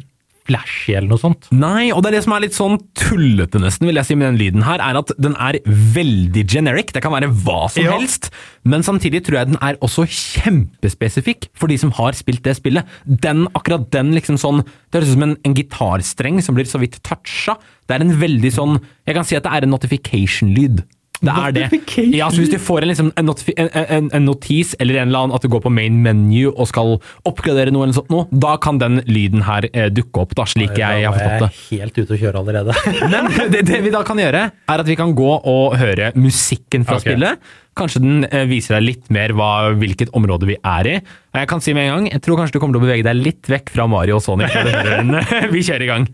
[0.47, 1.49] flashy eller noe sånt.
[1.53, 4.29] Nei, og det er det som er litt sånn tullete nesten, vil jeg si med
[4.31, 6.93] den lyden her, er at den er veldig generic.
[6.95, 7.97] Det kan være hva som Ja.
[7.99, 8.31] helst,
[8.65, 12.87] men samtidig tror jeg den er også kjempespesifikk for de som har spilt det spillet.
[13.07, 16.81] Den, akkurat den liksom sånn, det høres ut som en, en gitarstreng som blir så
[16.83, 17.57] vidt toucha.
[17.87, 20.85] Det er en veldig sånn, jeg kan si at det er en notification-lyd.
[21.25, 21.67] Det er det.
[22.15, 25.37] Ja, så Hvis du får en, liksom, en, en, en, notis eller en eller annen
[25.37, 26.97] at du går på main menu og skal
[27.29, 30.77] oppgradere noe, eller sånt, noe, da kan den lyden her eh, dukke opp, da, slik
[30.81, 31.51] jeg har forstått det.
[31.53, 32.77] Jeg er helt ute å kjøre allerede.
[33.13, 36.87] Men det, det vi da kan gjøre, er at vi kan gå og høre musikken
[36.89, 37.15] fra okay.
[37.15, 37.55] spillet.
[37.77, 40.95] Kanskje den eh, viser deg litt mer hva, hvilket område vi er i.
[41.37, 43.21] Jeg kan si med en gang, jeg tror kanskje du kommer til å bevege deg
[43.21, 44.57] litt vekk fra Mario og Sonic.
[45.55, 46.09] Vi kjører i gang.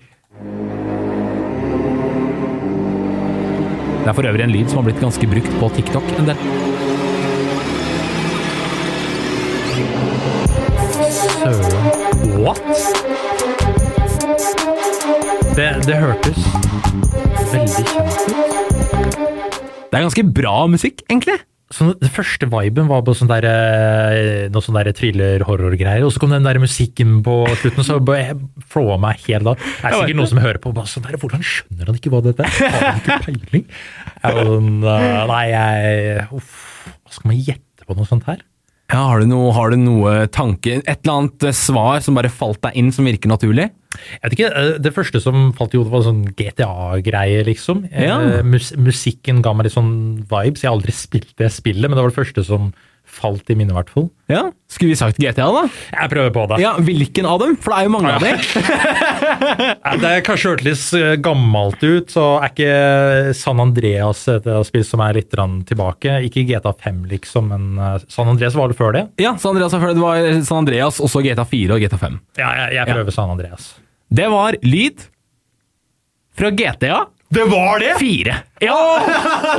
[4.02, 6.40] Det er for øvrig en lyd som har blitt ganske brukt på TikTok en del.
[11.42, 11.86] Søren.
[12.42, 12.62] What?
[15.54, 16.42] Det, det hørtes
[17.52, 18.52] veldig kjent ut.
[19.92, 21.38] Det er ganske bra musikk, egentlig.
[21.72, 26.34] Så det første viben var på sånn der, eh, noe sånn thriller-horror-greier, og så kom
[26.34, 28.36] den der musikken på slutten, så jeg
[28.68, 29.56] flåa meg helt av.
[29.56, 32.22] Det er sikkert noen som hører på bare sånn der, hvordan skjønner han ikke hva
[32.26, 32.52] dette er?
[32.76, 33.66] Har han ikke peiling?
[34.22, 36.56] Jeg sånn, eh, nei, jeg, uff,
[36.92, 38.44] hva skal man gjette på noe sånt her?
[38.92, 42.28] Ja, har, du noe, har du noe tanke, et eller annet eh, svar som bare
[42.32, 43.70] falt deg inn som virker naturlig?
[43.96, 47.86] Jeg vet ikke, eh, Det første som falt i hodet, var sånn GTA-greie, liksom.
[47.90, 48.18] Eh, Ja.
[48.44, 49.94] Mus musikken ga meg litt sånn
[50.28, 50.62] vibes.
[50.62, 52.72] Jeg har aldri spilt det spillet, men det var det første som
[53.12, 54.08] falt i minne, i hvert fall.
[54.32, 55.62] Ja, Skulle vi sagt GTA, da?
[55.92, 56.60] Jeg prøver på det.
[56.62, 57.56] Ja, Hvilken av dem?
[57.60, 58.40] For det er jo mange av dem.
[60.02, 64.84] Det er kanskje hørtes litt eh, gammelt ut, så er ikke San Andreas et spill
[64.88, 65.30] som er litt
[65.68, 66.16] tilbake.
[66.28, 69.06] Ikke GTA 5, liksom, men eh, San Andreas var det før det?
[69.22, 71.84] Ja, San Andreas, var før det Det var San Andreas, og så GTA 4 og
[71.84, 72.20] GTA 5.
[72.40, 73.74] Ja, jeg, jeg prøver San Andreas.
[74.12, 75.04] Det var lyd
[76.36, 77.94] fra GTA Det var det!
[78.00, 78.34] Fire.
[78.60, 78.76] Ja!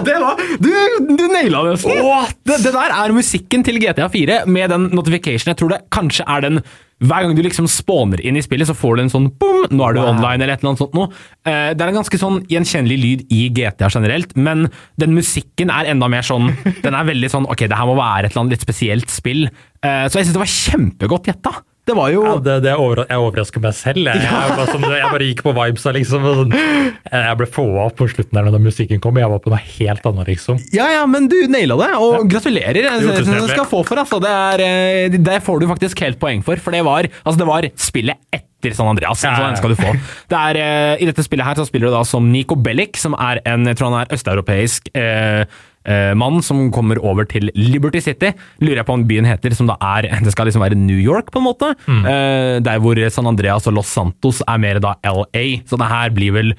[0.05, 0.69] det var, du
[1.17, 2.03] du naila det nesten!
[2.45, 5.49] Det, det der er musikken til GTA 4 med den notification.
[5.53, 6.61] Jeg tror det kanskje er den
[7.03, 9.83] hver gang du liksom spawner inn i spillet, så får du en sånn boom, nå
[9.89, 10.11] er du Wow.
[10.13, 11.09] online, eller et eller annet sånt noe.
[11.43, 14.69] Eh, Det er en ganske sånn gjenkjennelig lyd i GTA generelt, men
[15.01, 16.53] den musikken er enda mer sånn
[16.85, 19.47] Den er veldig sånn Ok, det her må være et eller annet litt spesielt spill.
[19.83, 21.57] Eh, Så jeg syns det var kjempegodt gjetta.
[21.83, 24.07] Det var jo Ja, det, det over, jeg overrasker meg selv.
[24.07, 26.27] Jeg, jeg, bare sånn, jeg bare gikk på vibesa, liksom.
[26.39, 26.53] Sånn.
[26.55, 29.19] Jeg ble få opp på slutten der når musikken kom.
[29.19, 30.61] Jeg var på noe helt annet, liksom.
[30.75, 32.79] Ja, ja, men du naila det, og gratulerer.
[32.87, 34.21] Jeg Jo, du skal få for, altså.
[34.23, 37.49] Det, er, eh, det får du faktisk helt poeng for, for det var, altså, det
[37.51, 39.25] var spillet etter San Andreas.
[39.27, 39.51] Ja, ja.
[39.51, 39.91] den skal du få.
[40.31, 43.19] Det er, eh, I dette spillet her så spiller du da som Nico Bellic, som
[43.19, 45.43] er en jeg tror han er østeuropeisk eh,
[45.85, 48.33] eh, mann som kommer over til Liberty City.
[48.63, 51.31] Lurer jeg på om byen heter, som da er Det skal liksom være New York,
[51.33, 51.73] på en måte.
[51.87, 52.03] Mm.
[52.05, 55.63] Eh, der hvor San Andreas og Los Santos er mer da LA.
[55.67, 56.55] Så det her blir vel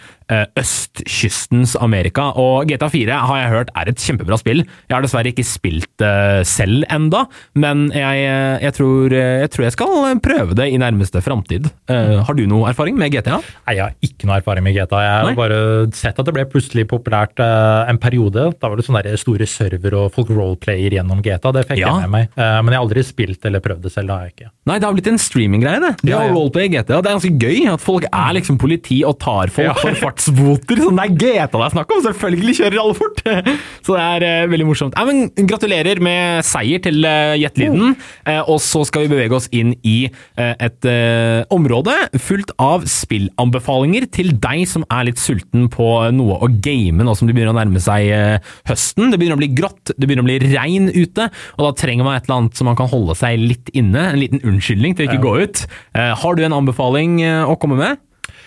[0.58, 2.30] østkystens Amerika.
[2.40, 4.62] Og GTA 4 har jeg hørt er et kjempebra spill.
[4.88, 7.24] Jeg har dessverre ikke spilt det selv enda,
[7.58, 8.24] men jeg,
[8.64, 11.68] jeg, tror, jeg tror jeg skal prøve det i nærmeste framtid.
[11.90, 13.40] Eh, har du noe erfaring med GTA?
[13.66, 15.02] Nei, Jeg har ikke noe erfaring med GTA.
[15.04, 15.37] Jeg har Nei?
[15.38, 15.60] bare
[15.96, 18.48] sett at det ble plutselig populært eh, en periode.
[18.60, 21.52] Da var det sånne store server og folk roleplayer gjennom GTA.
[21.58, 21.94] Det fikk Ja.
[21.98, 22.28] jeg med meg.
[22.38, 24.08] Eh, men jeg har aldri spilt eller prøvd det selv.
[24.08, 24.50] da har jeg ikke.
[24.64, 25.90] Nei, det har blitt en streaminggreie, det.
[26.00, 26.33] Det Ja, ja.
[26.33, 27.03] roleplay GTA.
[27.05, 29.74] Det er ganske gøy at folk er liksom politi og tar folk Ja.
[29.77, 30.81] for fartsboter.
[30.81, 32.00] Sånn, det er GTA det er snakk om!
[32.07, 33.20] Selvfølgelig kjører alle fort!
[33.85, 34.96] Så det er uh, veldig morsomt.
[34.96, 37.92] Nei, men Gratulerer med seier til uh, Jetlyden.
[38.27, 42.85] Uh, og så skal vi bevege oss inn i uh, et eh, område fullt av
[42.88, 47.53] spillanbefalinger til deg som er litt sulten på noe å game nå som det begynner
[47.53, 49.11] å nærme seg eh, høsten.
[49.12, 52.16] Det begynner å bli grått, det begynner å bli regn ute, og da trenger man
[52.16, 54.09] et eller annet som man kan holde seg litt inne.
[54.14, 55.20] En liten unnskyldning til å ikke Ja.
[55.20, 55.66] gå ut.
[55.94, 57.98] Eh, har du en anbefaling eh, å komme med?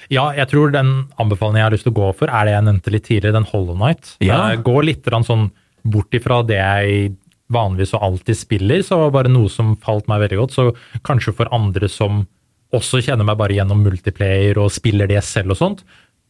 [0.09, 2.63] Ja, jeg tror den anbefalingen jeg har lyst til å gå for, er det jeg
[2.63, 4.15] nevnte litt tidligere, den Hollow Knight.
[4.21, 4.51] Ja.
[4.51, 5.51] Eh, Gå litt sånn
[5.85, 7.15] bort ifra det jeg
[7.51, 10.51] vanligvis og alltid spiller, så var bare noe som falt meg veldig godt.
[10.51, 12.25] Så kanskje for andre som
[12.73, 15.83] også kjenner meg bare gjennom multiplayer og spiller det selv og sånt,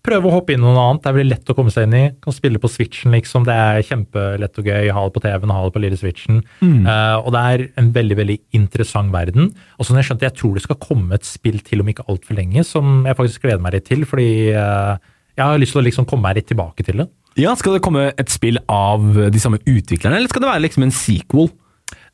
[0.07, 1.03] prøve å hoppe inn i noe annet.
[1.03, 2.03] Det er veldig lett å komme seg inn i.
[2.23, 3.45] Kan spille på Switchen, liksom.
[3.47, 4.89] Det er kjempelett og gøy.
[4.95, 6.39] Ha det på TV-en, ha det på lille Switchen.
[6.87, 9.51] Eh, og det er en veldig, veldig interessant verden.
[9.77, 12.39] Og sånn jeg skjønte, jeg tror det skal komme et spill til om ikke altfor
[12.39, 14.97] lenge, som jeg faktisk gleder meg litt til, fordi uh,
[15.37, 17.09] jeg har lyst til å liksom komme meg litt tilbake til det.
[17.37, 20.87] Ja, Skal det komme et spill av de samme utviklerne, eller skal det være liksom
[20.87, 21.51] en sequel?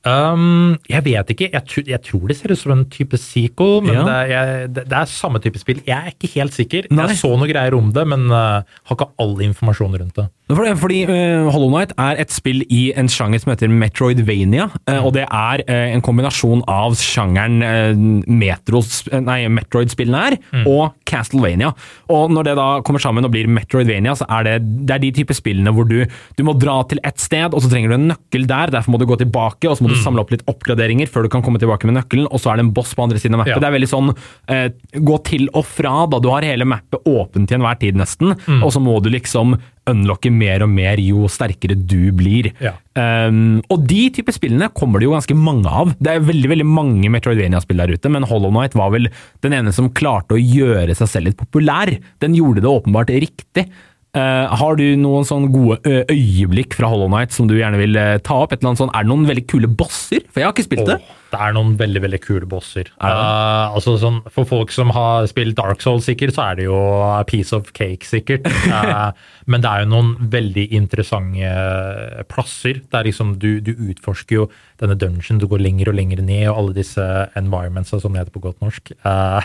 [0.04, 1.48] Um, jeg vet ikke.
[1.54, 4.04] Jeg, jeg tror det ser ut som en type sequel, men Ja.
[4.04, 5.80] det, er, jeg, det, det er samme type spill.
[5.88, 6.89] Jeg er ikke helt sikker.
[6.92, 7.06] Nei.
[7.13, 10.28] Jeg så noe greier om det, men uh, har ikke all informasjon rundt det.
[10.52, 14.68] For det, fordi uh, Hollow Knight er et spill i en sjanger som heter Metroidvania.
[14.92, 20.36] eh, og det er uh, en kombinasjon av sjangeren uh, eh, Metroid-spillene er,
[20.68, 21.72] og Castlevania.
[22.12, 25.14] Og når det da kommer sammen og blir Metroidvania, så er det, det er de
[25.22, 26.02] type spillene hvor du,
[26.36, 28.74] du må dra til et sted, og så trenger du en nøkkel der.
[28.76, 31.32] Derfor må du gå tilbake, og så må du samle opp litt oppgraderinger før du
[31.32, 33.46] kan komme tilbake med nøkkelen, og så er det en boss på andre siden av
[33.46, 33.56] mappet.
[33.56, 33.64] Ja.
[33.64, 34.12] Det er veldig sånn
[34.52, 34.68] eh,
[35.00, 36.20] gå til og fra, da.
[36.20, 39.56] Du har hele mappet åpent til enhver tid, nesten, og så må du liksom
[39.89, 42.52] unlocke mer og mer jo sterkere du blir.
[42.63, 42.76] Ja.
[42.96, 45.93] Um, og de type spillene kommer det jo ganske mange av.
[46.00, 49.10] Det er veldig veldig mange Metroidvania-spill der ute, men Hollow Knight var vel
[49.46, 51.91] den ene som klarte å gjøre seg selv litt populær.
[52.24, 53.67] Den gjorde det åpenbart riktig.
[54.13, 58.19] Uh, har du noen sånne gode øyeblikk fra Hollow Knight som du gjerne vil eh,
[58.22, 58.54] ta opp?
[58.54, 58.93] Et eller annet sånt?
[58.93, 60.22] Er det noen veldig kule bosser?
[60.30, 61.00] For jeg har ikke spilt det.
[61.34, 62.89] Det er noen veldig veldig kule bosser.
[63.02, 63.15] Er?
[63.17, 66.78] Uh, altså sånn, for folk som har spilt Dark Souls, sikkert, så er det jo
[66.78, 68.46] a piece of cake, sikkert.
[68.69, 69.10] Uh,
[69.50, 71.50] men det er jo noen veldig interessante
[72.30, 72.82] plasser.
[72.93, 74.48] der liksom du, du utforsker jo
[74.82, 78.38] denne dungeon, du går lenger og lenger ned, og alle disse environmentsa, som det heter
[78.38, 78.93] på godt norsk.
[79.04, 79.41] Uh,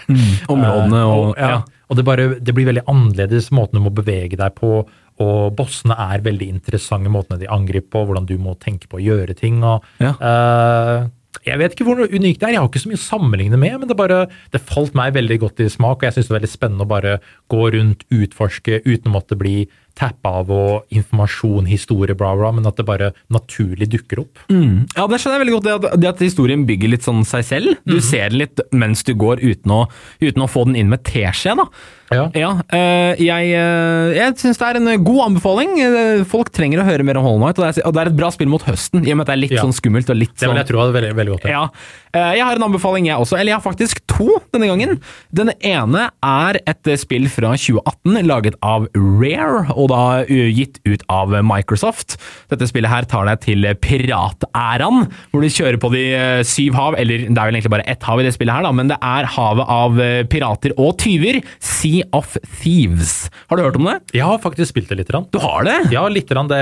[0.53, 1.59] områdene uh, og- ja.
[1.88, 4.83] Og det, bare, det blir veldig annerledes måten du må bevege deg på.
[5.24, 9.03] Og bossene er veldig interessante måtene de angriper på, hvordan du må tenke på å
[9.03, 9.62] gjøre ting.
[9.64, 10.11] og Ja.
[10.20, 11.09] eh,
[11.46, 13.77] jeg vet ikke hvor unikt det er, jeg har ikke så mye å sammenligne med,
[13.81, 14.22] men det, bare,
[14.55, 16.92] det falt meg veldig godt i smak, og jeg syns det er veldig spennende å
[16.94, 17.18] bare
[17.53, 19.59] gå rundt, utforske, uten å måtte bli
[19.99, 24.39] tappa av og informasjon, historie, bla, bla, men at det bare naturlig dukker opp.
[24.53, 24.87] Mm.
[24.95, 25.67] Ja, det skjønner jeg veldig godt.
[25.69, 27.75] Det at, det at historien bygger litt sånn seg selv.
[27.89, 29.85] Du ser den litt mens du går, uten å,
[30.23, 31.57] uten å få den inn med teskje.
[31.59, 31.67] da.
[32.09, 32.23] Ja.
[32.39, 35.75] Ja, øh, jeg, uh, jeg syns det er en eh, god anbefaling.
[35.85, 38.11] Eh, Folk trenger å høre mer om Hollow Night, og det, er, og det er
[38.13, 39.67] et bra spill mot høsten, i og med at det er litt Ja.
[39.67, 40.09] sånn skummelt.
[40.09, 40.55] og litt Det sånn...
[40.55, 41.49] vil jeg tro er veldig, veldig godt.
[41.53, 41.67] Ja.
[42.15, 42.25] ja.
[42.39, 43.37] Jeg har en anbefaling, jeg også.
[43.37, 44.96] Eller jeg har faktisk to denne gangen.
[45.35, 51.33] Den ene er et spill fra 2018, laget av Rare, og da gitt ut av
[51.46, 52.16] Microsoft.
[52.50, 56.02] Dette spillet her tar deg til piratæraen, hvor du kjører på de
[56.48, 58.72] syv hav, eller det er vel egentlig bare ett hav i det spillet her, da,
[58.74, 59.98] men det er havet av
[60.33, 61.40] pirater og tyver.
[61.62, 63.28] Sea of Thieves.
[63.50, 63.98] Har du hørt om det?
[64.16, 65.09] Jeg har faktisk spilt det litt.
[65.09, 65.24] Grann.
[65.33, 65.76] Du har det?
[65.94, 66.59] Ja, litt grann det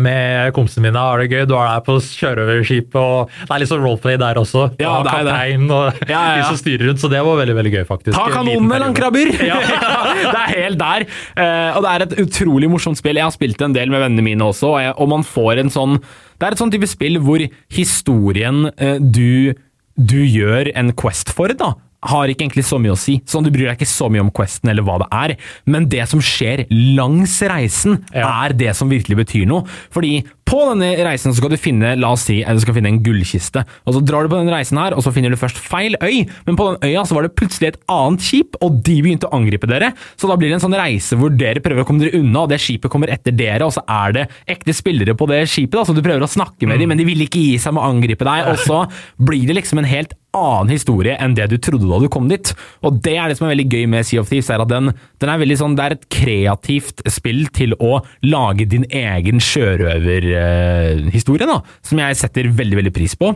[0.00, 1.42] med kompisene mine har det gøy.
[1.50, 4.68] Du er der på kjøreoverskipet, og det er litt sånn roleplay der også.
[4.80, 5.58] Ja, Og det er det.
[5.68, 6.48] og Ja, ja, ja.
[6.68, 8.14] De styrer rundt, så det var veldig veldig gøy, faktisk.
[8.16, 9.46] Ta kanonene, periode.
[9.50, 9.58] ja,
[10.34, 11.06] det er helt der.
[11.38, 13.16] Eh, og det er et utrolig morsomt spill.
[13.16, 15.62] Jeg har spilt det en del med vennene mine også, og, jeg, og man får
[15.64, 15.98] en sånn
[16.38, 17.42] Det er et sånn type spill hvor
[17.74, 19.54] historien eh, du,
[19.96, 23.18] du gjør en quest for, da, har ikke egentlig så mye å si.
[23.26, 26.06] Sånn, Du bryr deg ikke så mye om questen eller hva det er, men det
[26.08, 28.44] som skjer langs reisen, Ja.
[28.46, 29.64] er det som virkelig betyr noe.
[29.90, 33.02] Fordi på denne reisen så skal du finne la oss si, du skal finne en
[33.04, 33.64] gullkiste.
[33.86, 36.26] og Så drar du på denne reisen her, og så finner du først feil øy,
[36.46, 39.34] men på den øya så var det plutselig et annet skip, og de begynte å
[39.36, 39.92] angripe dere.
[40.16, 42.48] Så da blir det en sånn reise hvor dere prøver å komme dere unna, og
[42.48, 45.84] det skipet kommer etter dere, og så er det ekte spillere på det skipet, da,
[45.84, 47.90] så du prøver å snakke med dem, men de vil ikke gi seg med å
[47.92, 48.80] angripe deg, og så
[49.20, 52.52] blir det liksom en helt annen historie enn det du trodde da du kom dit.
[52.86, 54.92] Og det er det som er veldig gøy med Sea of Thieves, er at den,
[55.22, 57.92] den er veldig sånn, det er et kreativt spill til å
[58.26, 63.26] lage din egen sjørøverhistorie, da, som jeg setter veldig, veldig pris på.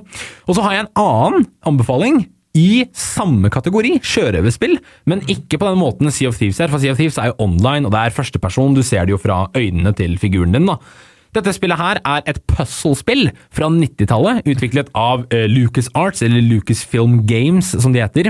[0.47, 2.17] Og så har jeg en annen anbefaling
[2.59, 4.77] i samme kategori, sjørøverspill,
[5.09, 6.73] men ikke på den måten Sea of Thieves er.
[6.73, 9.23] For Sea of Thieves er jo online, og det er førsteperson, du ser det jo
[9.23, 10.69] fra øynene til figuren din.
[10.69, 10.77] da.
[11.33, 17.23] Dette spillet her er et puzzle-spill fra 90-tallet, utviklet av uh, Lucas Arts, eller Lucasfilm
[17.25, 18.29] Games, som de heter.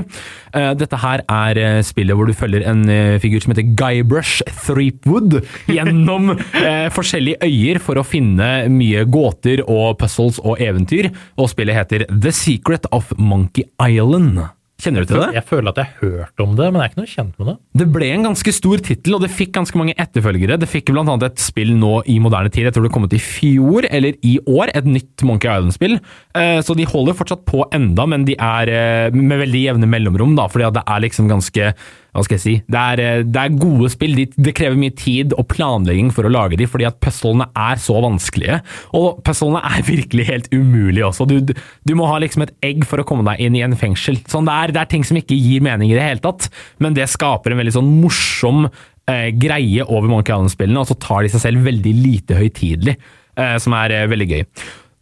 [0.55, 2.85] Uh, dette her er uh, spillet hvor du følger en
[3.19, 6.31] figur som heter Guybrush Threepwood gjennom
[6.95, 12.31] forskjellige øyer for å finne mye gåter og puzzles og eventyr, og spillet heter The
[12.31, 14.45] Secret of Monkey Island.
[14.81, 15.29] Kjenner du til det?
[15.37, 17.49] Jeg føler at jeg har hørt om det, men jeg er ikke noe kjent med
[17.49, 17.55] det.
[17.79, 20.57] Det ble en ganske stor tittel, og det fikk ganske mange etterfølgere.
[20.59, 21.15] Det fikk bl.a.
[21.27, 24.35] et spill nå i moderne tid, jeg tror det kom ut i fjor eller i
[24.43, 25.99] år, et nytt Monkey Island-spill.
[26.39, 30.35] Eh, så de holder fortsatt på enda, men de er eh, med veldig jevne mellomrom,
[30.39, 31.73] da, fordi det er liksom ganske
[32.13, 34.13] hva skal jeg si, det er, eh, det er gode spill.
[34.37, 37.97] Det krever mye tid og planlegging for å lage de, fordi at puzzlene er så
[38.05, 38.59] vanskelige.
[38.99, 41.27] Og puzzlene er virkelig helt umulige også.
[41.29, 44.21] Du, du, må ha liksom et egg for å komme deg inn i en fengsel.
[44.29, 46.51] Sånn det, er, det er ting som ikke gir mening i det hele tatt,
[46.83, 51.25] men det skaper en veldig sånn morsom eh, greie over Monkey Island-spillene, og så tar
[51.25, 52.97] de seg selv veldig lite høytidelig,
[53.39, 54.45] eh, som er eh, veldig gøy.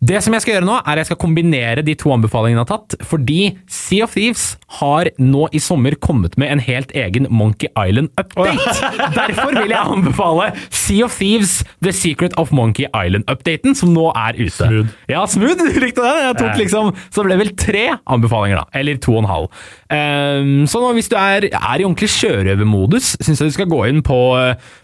[0.01, 2.69] Det som jeg skal gjøre nå, er jeg skal kombinere de to anbefalingene jeg har
[2.71, 4.45] tatt, fordi Sea of Thieves
[4.79, 8.89] har nå i sommer kommet med en helt egen Monkey Island-update.
[9.13, 14.39] Derfor vil jeg anbefale Sea of Thieves The Secret of Monkey Island-updaten, som nå er
[14.39, 14.49] ute.
[14.57, 14.95] Smooth.
[15.11, 15.61] Ja, smooth!
[15.71, 16.23] Du likte den?
[16.25, 18.79] Jeg tok liksom, Så det ble vel tre anbefalinger, da.
[18.81, 19.61] Eller to og en halv.
[19.91, 23.83] Um, så nå, hvis du er, er i ordentlig sjørøvermodus, syns jeg du skal gå
[23.91, 24.17] inn på,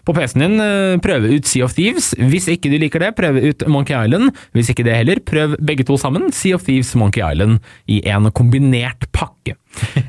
[0.06, 2.12] på PC-en din, eh, prøve ut Sea of Thieves.
[2.30, 4.30] Hvis ikke du liker det, prøve ut Monkey Island.
[4.56, 8.00] Hvis ikke det heller eller prøv begge to sammen, Sea of Thieves Monkey Island, i
[8.08, 9.56] en kombinert pakke.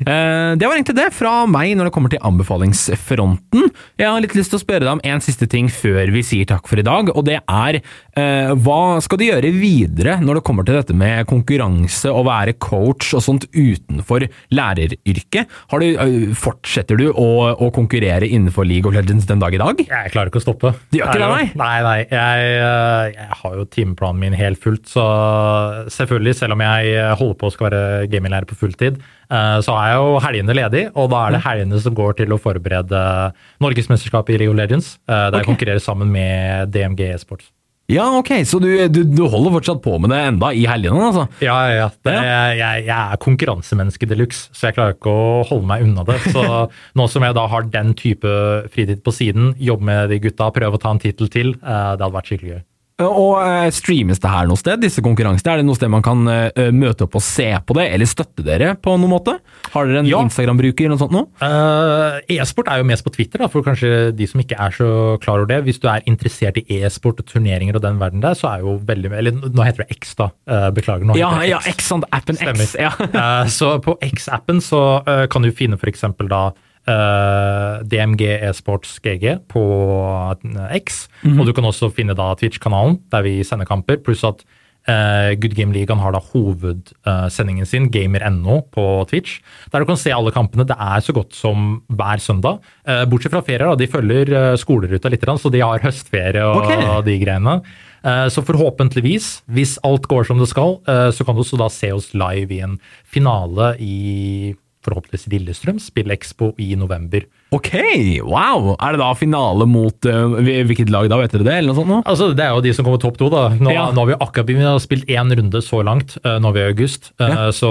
[0.00, 3.68] Eh, det var egentlig det fra meg når det kommer til anbefalingsfronten.
[4.00, 6.48] Jeg har litt lyst til å spørre deg om en siste ting før vi sier
[6.48, 10.44] takk for i dag, og det er eh, hva skal du gjøre videre når det
[10.48, 15.52] kommer til dette med konkurranse og være coach og sånt utenfor læreryrket?
[15.70, 19.84] Du, eh, fortsetter du å, å, konkurrere innenfor League of Legends den dag i dag?
[19.84, 20.74] Jeg klarer ikke å stoppe.
[20.90, 21.46] Du gjør ikke det, nei?
[21.60, 21.98] Nei, nei.
[22.08, 22.50] Jeg,
[23.14, 25.06] jeg har jo timeplanen min helt fullt, så
[25.92, 29.00] selvfølgelig, selv om jeg holder på å skal være gaminglærer på fulltid,
[29.30, 32.40] Eh, så er jo helgene ledig, og da er det helgene som går til å
[32.40, 33.00] forberede
[33.62, 37.52] Norgesmesterskapet i Rio Legends, eh, der jeg konkurrerer sammen med DMG Esports.
[37.90, 41.08] Ja, ok, Så du, du, du, holder fortsatt på med det enda i helgene?
[41.08, 41.24] altså?
[41.42, 41.88] Ja, ja.
[42.06, 46.06] Det, jeg, jeg, er konkurransemenneske de luxe, så jeg klarer ikke å holde meg unna
[46.06, 46.20] det.
[46.30, 46.44] Så
[46.98, 48.34] nå som jeg da har den type
[48.70, 52.04] fritid på siden, jobbe med de gutta, prøve å ta en tittel til, eh, det
[52.04, 52.62] hadde vært skikkelig gøy.
[53.06, 55.54] Og uh, Streames det her noe sted, disse konkurransene?
[55.54, 58.44] Er det noe sted man kan uh, møte opp og se på det, eller støtte
[58.46, 59.36] dere på noen måte?
[59.72, 60.20] Har dere en ja.
[60.26, 61.16] Instagram-bruker eller noe sånt?
[61.16, 61.24] Nå?
[61.40, 64.90] Uh, e-sport er jo mest på Twitter, da, for kanskje de som ikke er så
[65.22, 65.62] klar over det.
[65.68, 68.78] Hvis du er interessert i e-sport og turneringer og den verden der, så er jo
[68.86, 70.30] veldig Eller nå heter det X, da.
[70.74, 71.08] beklager.
[71.08, 72.76] nå ja, ja, X, sånn, appen X.
[72.80, 72.92] Ja.
[73.50, 74.82] så på X-appen så
[75.30, 76.04] kan du finne f.eks.
[76.30, 76.50] da
[76.88, 79.62] Uh, DMG Esports GG på
[80.72, 81.08] X.
[81.22, 81.40] Mm -hmm.
[81.40, 83.96] Og du kan også finne da Twitch-kanalen, der vi sender kamper.
[83.96, 84.44] Pluss at
[84.88, 89.40] uh, Good Game League har da hovedsendingen sin, gamer.no, på Twitch.
[89.70, 90.64] Der du kan se alle kampene.
[90.64, 92.58] Det er så godt som hver søndag.
[92.88, 93.74] Uh, bortsett fra ferier, da.
[93.74, 96.82] De følger skoleruta litt, så de har høstferie og, okay.
[96.88, 97.60] og de greiene.
[98.02, 100.80] Så forhåpentligvis, hvis alt går som det skal,
[101.12, 106.52] så kan du også da se oss live i en finale i forhåpentligvis Lillestrøm, Spillekspo
[106.60, 107.26] i november.
[107.52, 107.72] Ok,
[108.24, 108.74] wow!
[108.76, 111.56] Er det da finale mot uh, hvilket lag da, vet dere det?
[111.58, 111.90] eller noe sånt?
[111.90, 112.00] Nå?
[112.08, 113.30] Altså, Det er jo de som kommer topp to.
[113.32, 113.46] da.
[113.58, 113.88] Nå, ja.
[113.92, 116.68] nå har vi akkurat har spilt én runde så langt, uh, nå er vi i
[116.72, 117.10] august.
[117.20, 117.48] Uh, ja.
[117.54, 117.70] Så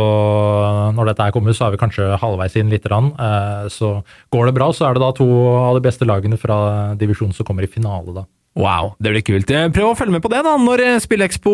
[0.97, 2.89] når dette her kommer, så er vi kanskje halvveis inn litt.
[2.89, 3.99] Uh, så
[4.33, 5.29] går det bra, så er det da to
[5.63, 6.59] av de beste lagene fra
[6.99, 8.21] divisjonen som kommer i finale.
[8.21, 8.27] da.
[8.57, 9.51] Wow, det blir kult.
[9.53, 11.51] Eh, prøv å følge med på det da, når Spillexpo,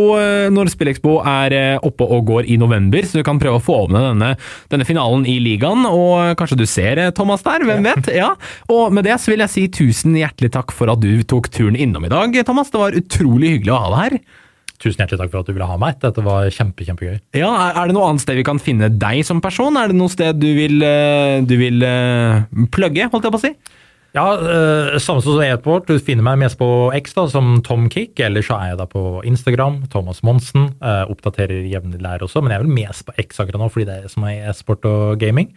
[0.71, 3.89] Spillekspo, eh, når er oppe og går i november, så du kan prøve å få
[3.91, 4.37] med denne,
[4.71, 5.83] denne finalen i ligaen.
[5.85, 8.09] Og kanskje du ser Thomas der, hvem vet?
[8.15, 8.35] Ja.
[8.71, 11.75] Og med det så vil jeg si tusen hjertelig takk for at du tok turen
[11.75, 12.71] innom i dag, Thomas.
[12.71, 14.19] Det var utrolig hyggelig å ha deg her.
[14.79, 15.99] Tusen hjertelig takk for at du ville ha meg.
[15.99, 17.19] Dette var kjempe, kjempegøy.
[17.37, 19.75] Ja, Er det noe annet sted vi kan finne deg som person?
[19.77, 21.83] Er det noe sted du vil, du vil
[22.71, 23.57] plugge, holdt jeg på å si?
[24.15, 25.89] Ja, uh, samme som e-sport.
[25.91, 28.85] Du finner meg mest på X da, som Tom Kick, eller så er jeg da
[28.87, 30.69] på Instagram, Thomas Monsen.
[30.79, 33.89] Uh, oppdaterer jevnlig der også, men jeg er vel mest på X akkurat nå, fordi
[33.89, 35.51] det er som er e-sport og gaming.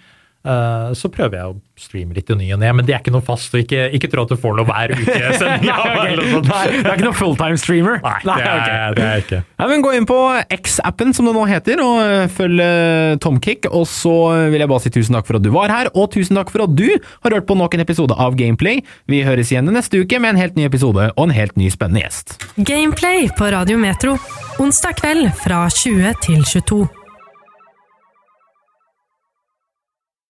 [0.49, 3.13] Eh, så prøver jeg å streame litt i ny og ne, men det er ikke
[3.13, 3.53] noe fast.
[3.53, 5.17] og Ikke, ikke tro at du får noe hver uke.
[5.41, 6.49] sending Nei, av eller sånt.
[6.49, 8.01] Nei, det er ikke noe fulltime streamer?
[8.05, 8.97] Nei, det er, okay.
[8.97, 9.43] det er ikke.
[9.61, 10.19] Nei, men Gå inn på
[10.59, 13.69] X-appen, som det nå heter, og øh, følg øh, Tomkick.
[13.71, 14.17] Og så
[14.53, 16.67] vil jeg bare si tusen takk for at du var her, og tusen takk for
[16.67, 18.83] at du har hørt på nok en episode av Gameplay.
[19.11, 22.07] Vi høres igjen neste uke med en helt ny episode og en helt ny spennende
[22.07, 22.39] gjest.
[22.57, 24.19] Gameplay på Radio Metro.
[24.59, 26.98] Onsdag kveld fra 20 til 22.